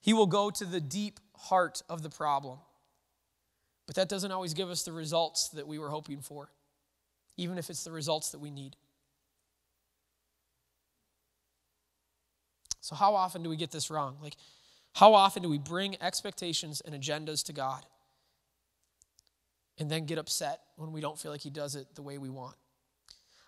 He 0.02 0.14
will 0.14 0.28
go 0.28 0.52
to 0.52 0.66
the 0.66 0.82
deep 0.82 1.20
heart 1.36 1.82
of 1.90 2.04
the 2.04 2.10
problem. 2.10 2.60
But 3.88 3.96
that 3.96 4.10
doesn't 4.10 4.32
always 4.32 4.54
give 4.54 4.70
us 4.70 4.84
the 4.84 4.92
results 4.92 5.50
that 5.50 5.68
we 5.68 5.78
were 5.78 5.90
hoping 5.90 6.22
for, 6.22 6.50
even 7.38 7.58
if 7.58 7.70
it's 7.70 7.84
the 7.84 7.92
results 7.92 8.32
that 8.32 8.40
we 8.40 8.50
need. 8.50 8.76
So, 12.86 12.94
how 12.94 13.16
often 13.16 13.42
do 13.42 13.50
we 13.50 13.56
get 13.56 13.72
this 13.72 13.90
wrong? 13.90 14.16
Like, 14.22 14.36
how 14.94 15.16
often 15.16 15.42
do 15.42 15.50
we 15.50 15.58
bring 15.58 16.00
expectations 16.04 16.84
and 16.86 16.94
agendas 16.94 17.44
to 17.46 17.54
God 17.54 17.84
and 19.80 19.90
then 19.90 20.06
get 20.06 20.20
upset 20.20 20.60
when 20.76 20.92
we 20.92 21.02
don't 21.02 21.18
feel 21.18 21.32
like 21.32 21.42
He 21.42 21.50
does 21.50 21.76
it 21.76 21.88
the 21.96 22.04
way 22.04 22.20
we 22.20 22.30
want? 22.30 22.56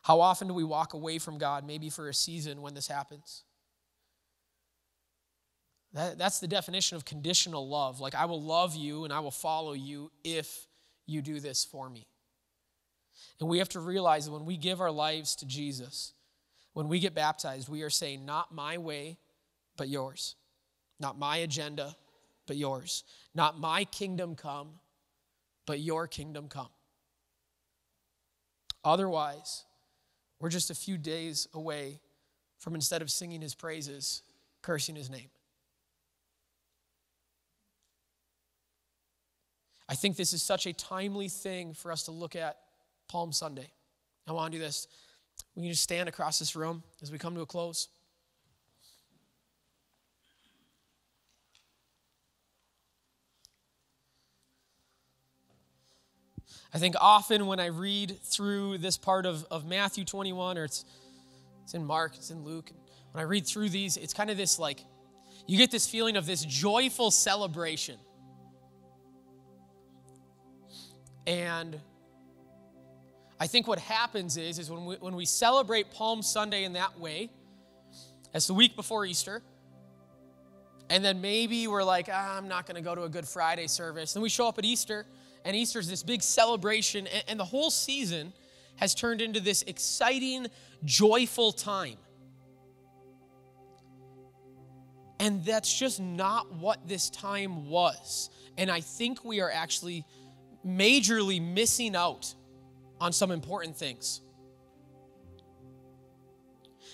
How 0.01 0.21
often 0.21 0.47
do 0.47 0.55
we 0.55 0.63
walk 0.63 0.95
away 0.95 1.19
from 1.19 1.37
God, 1.37 1.67
maybe 1.67 1.91
for 1.91 2.09
a 2.09 2.15
season 2.15 2.63
when 2.63 2.73
this 2.73 2.87
happens? 2.87 3.43
That, 5.93 6.17
that's 6.17 6.39
the 6.39 6.47
definition 6.47 6.97
of 6.97 7.05
conditional 7.05 7.69
love. 7.69 7.99
Like, 7.99 8.15
I 8.15 8.25
will 8.25 8.41
love 8.41 8.75
you 8.75 9.03
and 9.03 9.13
I 9.13 9.19
will 9.19 9.29
follow 9.29 9.73
you 9.73 10.11
if 10.23 10.65
you 11.05 11.21
do 11.21 11.39
this 11.39 11.63
for 11.63 11.91
me. 11.91 12.07
And 13.39 13.47
we 13.47 13.59
have 13.59 13.69
to 13.69 13.79
realize 13.79 14.25
that 14.25 14.31
when 14.31 14.45
we 14.45 14.57
give 14.57 14.81
our 14.81 14.89
lives 14.89 15.35
to 15.35 15.45
Jesus, 15.45 16.13
when 16.73 16.87
we 16.87 16.99
get 16.99 17.13
baptized, 17.13 17.69
we 17.69 17.83
are 17.83 17.91
saying, 17.91 18.25
Not 18.25 18.51
my 18.51 18.79
way, 18.79 19.19
but 19.77 19.87
yours. 19.87 20.35
Not 20.99 21.17
my 21.17 21.37
agenda, 21.37 21.95
but 22.47 22.57
yours. 22.57 23.03
Not 23.35 23.59
my 23.59 23.85
kingdom 23.85 24.35
come, 24.35 24.79
but 25.65 25.79
your 25.79 26.07
kingdom 26.07 26.47
come. 26.47 26.69
Otherwise, 28.83 29.65
we're 30.39 30.49
just 30.49 30.69
a 30.69 30.75
few 30.75 30.97
days 30.97 31.47
away 31.53 31.99
from 32.57 32.73
instead 32.75 33.01
of 33.01 33.11
singing 33.11 33.41
his 33.41 33.53
praises, 33.53 34.23
cursing 34.61 34.95
his 34.95 35.09
name. 35.09 35.29
I 39.89 39.95
think 39.95 40.17
this 40.17 40.33
is 40.33 40.41
such 40.41 40.65
a 40.65 40.73
timely 40.73 41.29
thing 41.29 41.73
for 41.73 41.91
us 41.91 42.03
to 42.03 42.11
look 42.11 42.35
at 42.35 42.57
Palm 43.07 43.31
Sunday. 43.31 43.71
I 44.27 44.33
want 44.33 44.51
to 44.51 44.57
do 44.57 44.63
this. 44.63 44.87
We 45.55 45.63
can 45.63 45.71
just 45.71 45.83
stand 45.83 46.09
across 46.09 46.39
this 46.39 46.55
room 46.55 46.83
as 47.01 47.11
we 47.11 47.17
come 47.17 47.35
to 47.35 47.41
a 47.41 47.45
close. 47.45 47.87
I 56.73 56.79
think 56.79 56.95
often 56.99 57.47
when 57.47 57.59
I 57.59 57.67
read 57.67 58.17
through 58.23 58.79
this 58.79 58.97
part 58.97 59.25
of, 59.25 59.45
of 59.49 59.65
Matthew 59.65 60.03
21, 60.03 60.57
or 60.57 60.65
it's, 60.65 60.85
it's 61.63 61.73
in 61.73 61.85
Mark, 61.85 62.15
it's 62.15 62.29
in 62.29 62.43
Luke, 62.43 62.71
when 63.11 63.23
I 63.23 63.27
read 63.27 63.47
through 63.47 63.69
these, 63.69 63.97
it's 63.97 64.13
kind 64.13 64.29
of 64.29 64.37
this 64.37 64.59
like, 64.59 64.83
you 65.47 65.57
get 65.57 65.71
this 65.71 65.87
feeling 65.87 66.17
of 66.17 66.25
this 66.25 66.43
joyful 66.43 67.09
celebration. 67.09 67.97
And 71.25 71.79
I 73.39 73.47
think 73.47 73.67
what 73.67 73.79
happens 73.79 74.37
is, 74.37 74.59
is 74.59 74.69
when 74.69 74.85
we, 74.85 74.95
when 74.95 75.15
we 75.15 75.25
celebrate 75.25 75.91
Palm 75.91 76.21
Sunday 76.21 76.63
in 76.63 76.73
that 76.73 76.99
way, 76.99 77.29
as 78.33 78.47
the 78.47 78.53
week 78.53 78.75
before 78.75 79.05
Easter, 79.05 79.41
and 80.89 81.03
then 81.03 81.21
maybe 81.21 81.67
we're 81.67 81.83
like, 81.83 82.07
ah, 82.11 82.37
I'm 82.37 82.47
not 82.47 82.65
going 82.65 82.75
to 82.75 82.81
go 82.81 82.95
to 82.95 83.03
a 83.03 83.09
Good 83.09 83.27
Friday 83.27 83.67
service. 83.67 84.13
Then 84.13 84.23
we 84.23 84.29
show 84.29 84.47
up 84.47 84.57
at 84.57 84.65
Easter, 84.65 85.05
and 85.47 85.55
Easter 85.55 85.79
is 85.79 85.87
this 85.87 86.03
big 86.03 86.21
celebration, 86.21 87.07
and, 87.07 87.23
and 87.29 87.39
the 87.39 87.45
whole 87.45 87.71
season 87.71 88.33
has 88.75 88.93
turned 88.93 89.21
into 89.21 89.39
this 89.39 89.61
exciting, 89.61 90.47
joyful 90.83 91.53
time. 91.53 91.95
And 95.21 95.45
that's 95.45 95.73
just 95.73 96.01
not 96.01 96.53
what 96.53 96.85
this 96.85 97.09
time 97.09 97.69
was. 97.69 98.29
And 98.57 98.69
I 98.69 98.81
think 98.81 99.23
we 99.23 99.39
are 99.39 99.49
actually 99.49 100.05
majorly 100.65 101.41
missing 101.41 101.95
out 101.95 102.35
on 102.99 103.13
some 103.13 103.31
important 103.31 103.77
things. 103.77 104.19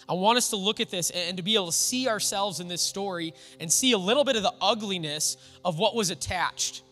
I 0.08 0.14
want 0.14 0.38
us 0.38 0.52
to 0.52 0.58
look 0.58 0.80
at 0.80 0.92
this 0.92 1.10
and 1.10 1.38
to 1.38 1.44
be 1.44 1.56
able 1.56 1.68
to 1.68 1.72
see 1.72 2.08
ourselves 2.08 2.60
in 2.60 2.68
this 2.68 2.84
story 2.84 3.34
and 3.60 3.74
see 3.74 3.94
a 3.94 3.98
little 3.98 4.24
bit 4.24 4.36
of 4.36 4.44
the 4.44 4.54
ugliness 4.62 5.38
of 5.66 5.80
what 5.80 5.96
was 5.96 6.12
attached 6.12 6.84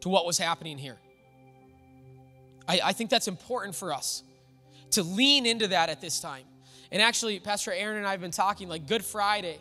to 0.00 0.08
what 0.08 0.24
was 0.24 0.38
happening 0.38 0.78
here. 0.78 0.96
I, 2.68 2.80
I 2.84 2.92
think 2.92 3.10
that's 3.10 3.28
important 3.28 3.74
for 3.74 3.92
us 3.92 4.22
to 4.92 5.02
lean 5.02 5.46
into 5.46 5.68
that 5.68 5.88
at 5.88 6.00
this 6.00 6.20
time. 6.20 6.44
And 6.92 7.00
actually, 7.00 7.38
Pastor 7.38 7.72
Aaron 7.72 7.98
and 7.98 8.06
I 8.06 8.10
have 8.10 8.20
been 8.20 8.30
talking 8.30 8.68
like 8.68 8.86
Good 8.86 9.04
Friday. 9.04 9.58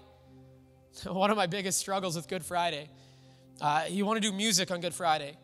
One 1.05 1.29
of 1.29 1.37
my 1.37 1.45
biggest 1.45 1.79
struggles 1.79 2.15
with 2.15 2.27
Good 2.27 2.43
Friday. 2.43 2.89
Uh, 3.61 3.85
you 3.89 4.05
want 4.05 4.21
to 4.21 4.27
do 4.27 4.35
music 4.35 4.71
on 4.71 4.81
Good 4.81 4.93
Friday. 4.93 5.37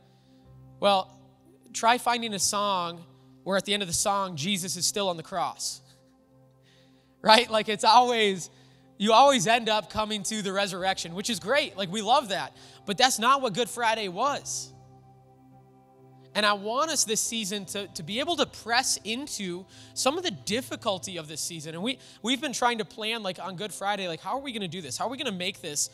Well, 0.79 1.11
try 1.73 1.97
finding 1.97 2.33
a 2.33 2.39
song 2.39 3.03
where 3.43 3.57
at 3.57 3.65
the 3.65 3.73
end 3.73 3.83
of 3.83 3.87
the 3.87 3.93
song, 3.93 4.35
Jesus 4.35 4.75
is 4.75 4.85
still 4.85 5.09
on 5.09 5.17
the 5.17 5.23
cross. 5.23 5.81
Right? 7.21 7.49
Like 7.49 7.69
it's 7.69 7.83
always, 7.83 8.51
you 8.99 9.11
always 9.11 9.47
end 9.47 9.67
up 9.67 9.89
coming 9.89 10.21
to 10.21 10.43
the 10.43 10.53
resurrection, 10.53 11.15
which 11.15 11.31
is 11.31 11.39
great. 11.39 11.75
Like 11.75 11.91
we 11.91 12.03
love 12.03 12.29
that. 12.29 12.55
But 12.85 12.99
that's 12.99 13.17
not 13.17 13.41
what 13.41 13.55
Good 13.55 13.67
Friday 13.67 14.09
was. 14.09 14.71
And 16.35 16.45
I 16.45 16.51
want 16.51 16.91
us 16.91 17.05
this 17.05 17.21
season 17.21 17.63
to, 17.67 17.87
to 17.87 18.03
be 18.03 18.19
able 18.19 18.35
to 18.35 18.45
press 18.45 18.99
into 19.05 19.65
some 19.93 20.17
of 20.17 20.23
the 20.25 20.31
difficulty 20.31 21.15
of 21.17 21.29
this 21.29 21.39
season. 21.39 21.75
And 21.75 21.81
we, 21.81 21.97
we've 22.21 22.41
been 22.41 22.51
trying 22.51 22.79
to 22.79 22.85
plan, 22.85 23.23
like 23.23 23.39
on 23.39 23.55
Good 23.55 23.73
Friday, 23.73 24.09
like, 24.09 24.19
how 24.19 24.31
are 24.31 24.41
we 24.41 24.51
going 24.51 24.61
to 24.61 24.67
do 24.67 24.81
this? 24.81 24.97
How 24.97 25.05
are 25.05 25.09
we 25.09 25.15
going 25.15 25.31
to 25.31 25.37
make 25.37 25.61
this 25.61 25.89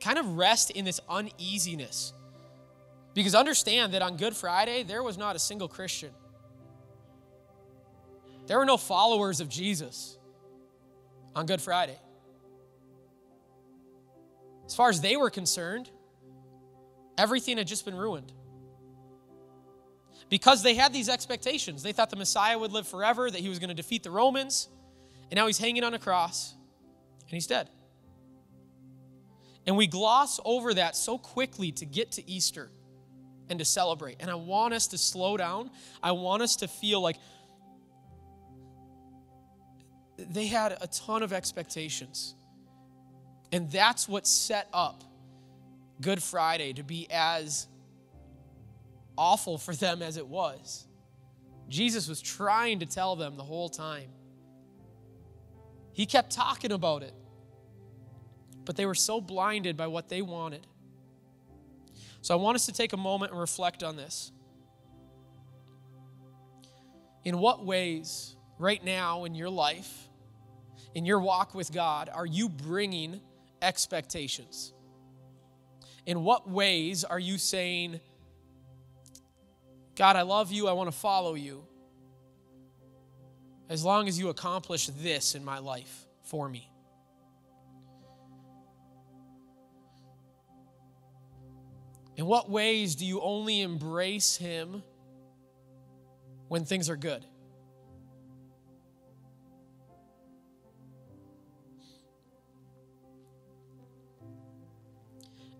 kind 0.00 0.16
of 0.16 0.36
rest 0.38 0.70
in 0.70 0.84
this 0.84 1.00
uneasiness? 1.08 2.12
Because 3.14 3.34
understand 3.34 3.94
that 3.94 4.02
on 4.02 4.16
Good 4.16 4.36
Friday, 4.36 4.84
there 4.84 5.02
was 5.02 5.18
not 5.18 5.34
a 5.34 5.40
single 5.40 5.66
Christian. 5.66 6.10
There 8.46 8.58
were 8.58 8.64
no 8.64 8.76
followers 8.76 9.40
of 9.40 9.48
Jesus 9.48 10.16
on 11.34 11.46
Good 11.46 11.60
Friday. 11.60 11.98
As 14.66 14.74
far 14.76 14.88
as 14.88 15.00
they 15.00 15.16
were 15.16 15.30
concerned, 15.30 15.90
everything 17.18 17.58
had 17.58 17.66
just 17.66 17.84
been 17.84 17.96
ruined. 17.96 18.32
Because 20.30 20.62
they 20.62 20.74
had 20.74 20.92
these 20.92 21.08
expectations. 21.08 21.82
They 21.82 21.92
thought 21.92 22.10
the 22.10 22.16
Messiah 22.16 22.58
would 22.58 22.72
live 22.72 22.88
forever, 22.88 23.30
that 23.30 23.40
he 23.40 23.48
was 23.48 23.58
going 23.58 23.68
to 23.68 23.74
defeat 23.74 24.02
the 24.02 24.10
Romans, 24.10 24.68
and 25.30 25.36
now 25.36 25.46
he's 25.46 25.58
hanging 25.58 25.84
on 25.84 25.94
a 25.94 25.98
cross 25.98 26.54
and 27.22 27.30
he's 27.30 27.46
dead. 27.46 27.68
And 29.66 29.76
we 29.76 29.86
gloss 29.86 30.40
over 30.44 30.74
that 30.74 30.94
so 30.94 31.16
quickly 31.16 31.72
to 31.72 31.86
get 31.86 32.12
to 32.12 32.30
Easter 32.30 32.70
and 33.48 33.58
to 33.58 33.64
celebrate. 33.64 34.16
And 34.20 34.30
I 34.30 34.34
want 34.34 34.74
us 34.74 34.88
to 34.88 34.98
slow 34.98 35.36
down. 35.36 35.70
I 36.02 36.12
want 36.12 36.42
us 36.42 36.56
to 36.56 36.68
feel 36.68 37.00
like 37.00 37.16
they 40.18 40.46
had 40.46 40.76
a 40.80 40.86
ton 40.86 41.22
of 41.22 41.32
expectations. 41.32 42.34
And 43.52 43.70
that's 43.70 44.08
what 44.08 44.26
set 44.26 44.68
up 44.72 45.02
Good 46.00 46.22
Friday 46.22 46.72
to 46.74 46.82
be 46.82 47.06
as 47.10 47.68
awful 49.16 49.58
for 49.58 49.74
them 49.74 50.02
as 50.02 50.16
it 50.16 50.26
was. 50.26 50.86
Jesus 51.68 52.08
was 52.08 52.20
trying 52.20 52.80
to 52.80 52.86
tell 52.86 53.16
them 53.16 53.36
the 53.36 53.42
whole 53.42 53.68
time. 53.68 54.10
He 55.92 56.06
kept 56.06 56.32
talking 56.32 56.72
about 56.72 57.02
it, 57.02 57.14
but 58.64 58.76
they 58.76 58.86
were 58.86 58.94
so 58.94 59.20
blinded 59.20 59.76
by 59.76 59.86
what 59.86 60.08
they 60.08 60.22
wanted. 60.22 60.66
So 62.20 62.34
I 62.34 62.40
want 62.40 62.56
us 62.56 62.66
to 62.66 62.72
take 62.72 62.92
a 62.92 62.96
moment 62.96 63.32
and 63.32 63.40
reflect 63.40 63.82
on 63.82 63.96
this. 63.96 64.32
In 67.24 67.38
what 67.38 67.64
ways, 67.64 68.36
right 68.58 68.82
now 68.84 69.24
in 69.24 69.34
your 69.34 69.50
life, 69.50 70.08
in 70.94 71.04
your 71.04 71.20
walk 71.20 71.54
with 71.54 71.72
God, 71.72 72.10
are 72.12 72.26
you 72.26 72.48
bringing 72.48 73.20
expectations? 73.62 74.72
In 76.06 76.22
what 76.22 76.48
ways 76.48 77.04
are 77.04 77.18
you 77.18 77.38
saying, 77.38 78.00
God, 79.96 80.16
I 80.16 80.22
love 80.22 80.50
you, 80.50 80.68
I 80.68 80.72
want 80.72 80.90
to 80.90 80.96
follow 80.96 81.34
you, 81.34 81.64
as 83.68 83.84
long 83.84 84.08
as 84.08 84.18
you 84.18 84.28
accomplish 84.28 84.86
this 84.86 85.34
in 85.34 85.44
my 85.44 85.58
life 85.58 86.06
for 86.22 86.48
me? 86.48 86.70
In 92.16 92.26
what 92.26 92.48
ways 92.48 92.94
do 92.94 93.04
you 93.04 93.20
only 93.20 93.60
embrace 93.60 94.36
Him 94.36 94.82
when 96.48 96.64
things 96.64 96.88
are 96.88 96.96
good? 96.96 97.24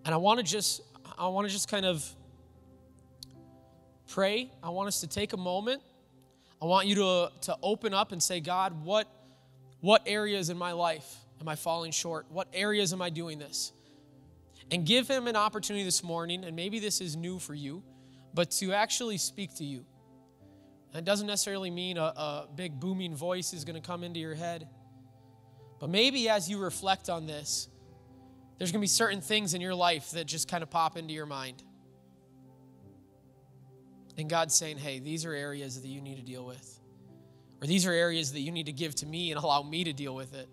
And 0.05 0.13
I 0.13 0.17
want 0.17 0.39
to 0.39 0.43
just 0.43 0.81
I 1.17 1.27
want 1.27 1.47
to 1.47 1.53
just 1.53 1.67
kind 1.67 1.85
of 1.85 2.05
pray. 4.15 4.49
I 4.63 4.69
want 4.69 4.87
us 4.87 5.01
to 5.01 5.07
take 5.07 5.33
a 5.33 5.37
moment. 5.37 5.81
I 6.61 6.65
want 6.65 6.87
you 6.87 6.95
to, 6.95 7.31
to 7.41 7.57
open 7.61 7.93
up 7.93 8.13
and 8.13 8.23
say, 8.23 8.39
God, 8.39 8.85
what, 8.85 9.09
what 9.81 10.03
areas 10.05 10.49
in 10.49 10.57
my 10.57 10.71
life 10.71 11.17
am 11.41 11.49
I 11.49 11.57
falling 11.57 11.91
short? 11.91 12.25
What 12.29 12.47
areas 12.53 12.93
am 12.93 13.01
I 13.01 13.09
doing 13.09 13.39
this? 13.39 13.73
And 14.71 14.85
give 14.85 15.09
him 15.09 15.27
an 15.27 15.35
opportunity 15.35 15.83
this 15.83 16.01
morning, 16.01 16.45
and 16.45 16.55
maybe 16.55 16.79
this 16.79 17.01
is 17.01 17.17
new 17.17 17.39
for 17.39 17.53
you, 17.53 17.83
but 18.33 18.51
to 18.51 18.71
actually 18.71 19.17
speak 19.17 19.53
to 19.55 19.65
you. 19.65 19.85
It 20.93 21.03
doesn't 21.03 21.27
necessarily 21.27 21.69
mean 21.69 21.97
a, 21.97 22.03
a 22.03 22.47
big 22.55 22.79
booming 22.79 23.17
voice 23.17 23.51
is 23.51 23.65
going 23.65 23.75
to 23.79 23.85
come 23.85 24.01
into 24.01 24.21
your 24.21 24.33
head. 24.33 24.65
But 25.81 25.89
maybe 25.89 26.29
as 26.29 26.49
you 26.49 26.57
reflect 26.59 27.09
on 27.09 27.27
this, 27.27 27.67
there's 28.57 28.71
going 28.71 28.79
to 28.79 28.83
be 28.83 28.87
certain 28.87 29.19
things 29.19 29.53
in 29.53 29.59
your 29.59 29.75
life 29.75 30.11
that 30.11 30.25
just 30.25 30.47
kind 30.47 30.63
of 30.63 30.69
pop 30.69 30.95
into 30.95 31.13
your 31.13 31.25
mind. 31.25 31.61
And 34.17 34.29
God's 34.29 34.55
saying, 34.55 34.77
hey, 34.77 34.99
these 34.99 35.25
are 35.25 35.33
areas 35.33 35.81
that 35.81 35.87
you 35.87 36.01
need 36.01 36.15
to 36.15 36.23
deal 36.23 36.45
with. 36.45 36.79
Or 37.61 37.67
these 37.67 37.85
are 37.85 37.91
areas 37.91 38.31
that 38.33 38.39
you 38.39 38.51
need 38.51 38.67
to 38.67 38.71
give 38.71 38.95
to 38.95 39.05
me 39.05 39.31
and 39.31 39.41
allow 39.41 39.61
me 39.63 39.83
to 39.83 39.93
deal 39.93 40.15
with 40.15 40.33
it. 40.33 40.47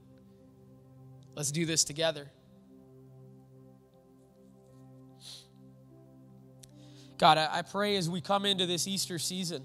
Let's 1.34 1.50
do 1.50 1.64
this 1.64 1.84
together. 1.84 2.30
God, 7.18 7.38
I 7.38 7.62
pray 7.62 7.96
as 7.96 8.10
we 8.10 8.20
come 8.20 8.44
into 8.44 8.66
this 8.66 8.88
Easter 8.88 9.18
season, 9.18 9.62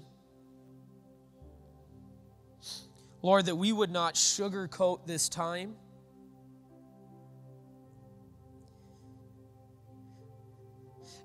Lord, 3.20 3.46
that 3.46 3.56
we 3.56 3.72
would 3.72 3.90
not 3.90 4.14
sugarcoat 4.14 5.06
this 5.06 5.28
time 5.28 5.74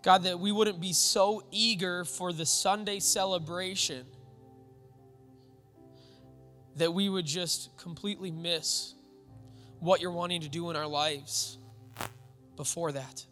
God, 0.03 0.23
that 0.23 0.37
we 0.37 0.51
wouldn't 0.51 0.81
be 0.81 0.91
so 0.91 1.43
eager 1.49 2.03
for 2.03 2.33
the 2.33 2.45
Sunday 2.45 2.99
celebration 2.99 4.05
that 6.75 6.93
we 6.93 7.07
would 7.07 7.25
just 7.25 7.75
completely 7.77 8.29
miss 8.29 8.95
what 9.79 10.01
you're 10.01 10.11
wanting 10.11 10.41
to 10.41 10.49
do 10.49 10.69
in 10.69 10.75
our 10.75 10.87
lives 10.87 11.57
before 12.57 12.91
that. 12.91 13.25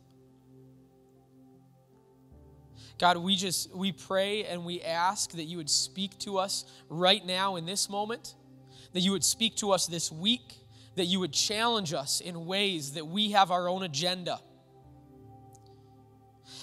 God, 2.97 3.17
we 3.17 3.35
just 3.35 3.75
we 3.75 3.91
pray 3.91 4.45
and 4.45 4.63
we 4.63 4.81
ask 4.81 5.31
that 5.31 5.43
you 5.43 5.57
would 5.57 5.69
speak 5.69 6.17
to 6.19 6.37
us 6.37 6.63
right 6.87 7.25
now 7.25 7.57
in 7.57 7.65
this 7.65 7.89
moment, 7.89 8.35
that 8.93 9.01
you 9.01 9.11
would 9.11 9.25
speak 9.25 9.55
to 9.57 9.71
us 9.71 9.87
this 9.87 10.09
week, 10.09 10.53
that 10.95 11.05
you 11.05 11.19
would 11.19 11.33
challenge 11.33 11.93
us 11.93 12.21
in 12.21 12.45
ways 12.45 12.93
that 12.93 13.07
we 13.07 13.31
have 13.31 13.51
our 13.51 13.67
own 13.67 13.83
agenda 13.83 14.39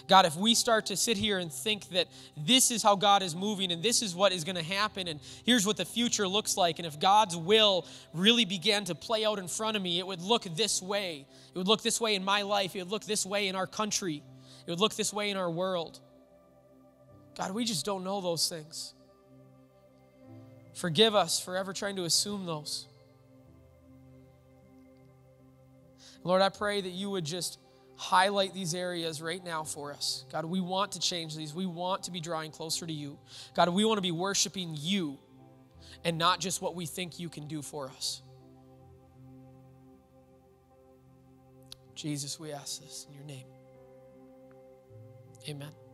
God, 0.09 0.25
if 0.25 0.37
we 0.37 0.55
start 0.55 0.87
to 0.87 0.97
sit 0.97 1.19
here 1.19 1.39
and 1.39 1.53
think 1.53 1.91
that 1.91 2.09
this 2.35 2.71
is 2.71 2.83
how 2.83 2.97
God 2.97 3.23
is 3.23 3.37
moving 3.37 3.71
and 3.71 3.83
this 3.83 4.01
is 4.01 4.15
what 4.15 4.33
is 4.33 4.43
going 4.43 4.57
to 4.57 4.63
happen 4.63 5.07
and 5.07 5.21
here's 5.45 5.67
what 5.67 5.77
the 5.77 5.85
future 5.85 6.27
looks 6.27 6.57
like, 6.57 6.79
and 6.79 6.87
if 6.87 6.99
God's 6.99 7.37
will 7.37 7.87
really 8.15 8.47
began 8.47 8.85
to 8.87 8.95
play 8.95 9.27
out 9.27 9.39
in 9.39 9.47
front 9.47 9.77
of 9.77 9.83
me, 9.83 9.99
it 9.99 10.07
would 10.07 10.23
look 10.23 10.45
this 10.45 10.81
way. 10.81 11.27
It 11.55 11.59
would 11.59 11.69
look 11.69 11.83
this 11.83 12.01
way 12.01 12.15
in 12.15 12.25
my 12.25 12.41
life. 12.41 12.75
It 12.75 12.79
would 12.81 12.91
look 12.91 13.05
this 13.05 13.27
way 13.27 13.49
in 13.49 13.55
our 13.55 13.67
country. 13.67 14.23
It 14.67 14.71
would 14.71 14.81
look 14.81 14.95
this 14.95 15.13
way 15.13 15.29
in 15.29 15.37
our 15.37 15.51
world. 15.51 16.01
God, 17.37 17.53
we 17.53 17.67
just 17.67 17.85
don't 17.85 18.03
know 18.03 18.23
those 18.23 18.49
things. 18.49 18.95
Forgive 20.73 21.15
us 21.15 21.39
for 21.39 21.55
ever 21.55 21.75
trying 21.75 21.97
to 21.97 22.05
assume 22.05 22.47
those. 22.47 22.87
Lord, 26.25 26.41
I 26.41 26.49
pray 26.49 26.81
that 26.81 26.91
you 26.91 27.11
would 27.11 27.25
just 27.25 27.59
highlight 27.99 28.55
these 28.55 28.75
areas 28.75 29.21
right 29.21 29.45
now 29.45 29.65
for 29.65 29.93
us. 29.93 30.25
God, 30.33 30.45
we 30.45 30.61
want 30.61 30.93
to 30.93 31.01
change 31.01 31.37
these. 31.37 31.53
We 31.53 31.67
want 31.67 32.05
to 32.05 32.13
be 32.13 32.21
drawing 32.21 32.53
closer 32.53 32.87
to 32.87 32.93
you. 32.93 33.19
God, 33.55 33.69
we 33.71 33.85
want 33.85 33.99
to 33.99 34.03
be 34.03 34.13
worshiping 34.13 34.75
you 34.79 35.19
and 36.05 36.17
not 36.17 36.39
just 36.39 36.63
what 36.63 36.77
we 36.77 36.87
think 36.87 37.19
you 37.19 37.29
can 37.29 37.49
do 37.49 37.61
for 37.61 37.89
us. 37.89 38.23
Jesus, 41.97 42.39
we 42.39 42.53
ask 42.53 42.81
this 42.81 43.07
in 43.09 43.15
your 43.15 43.25
name. 43.25 43.47
Amen. 45.49 45.88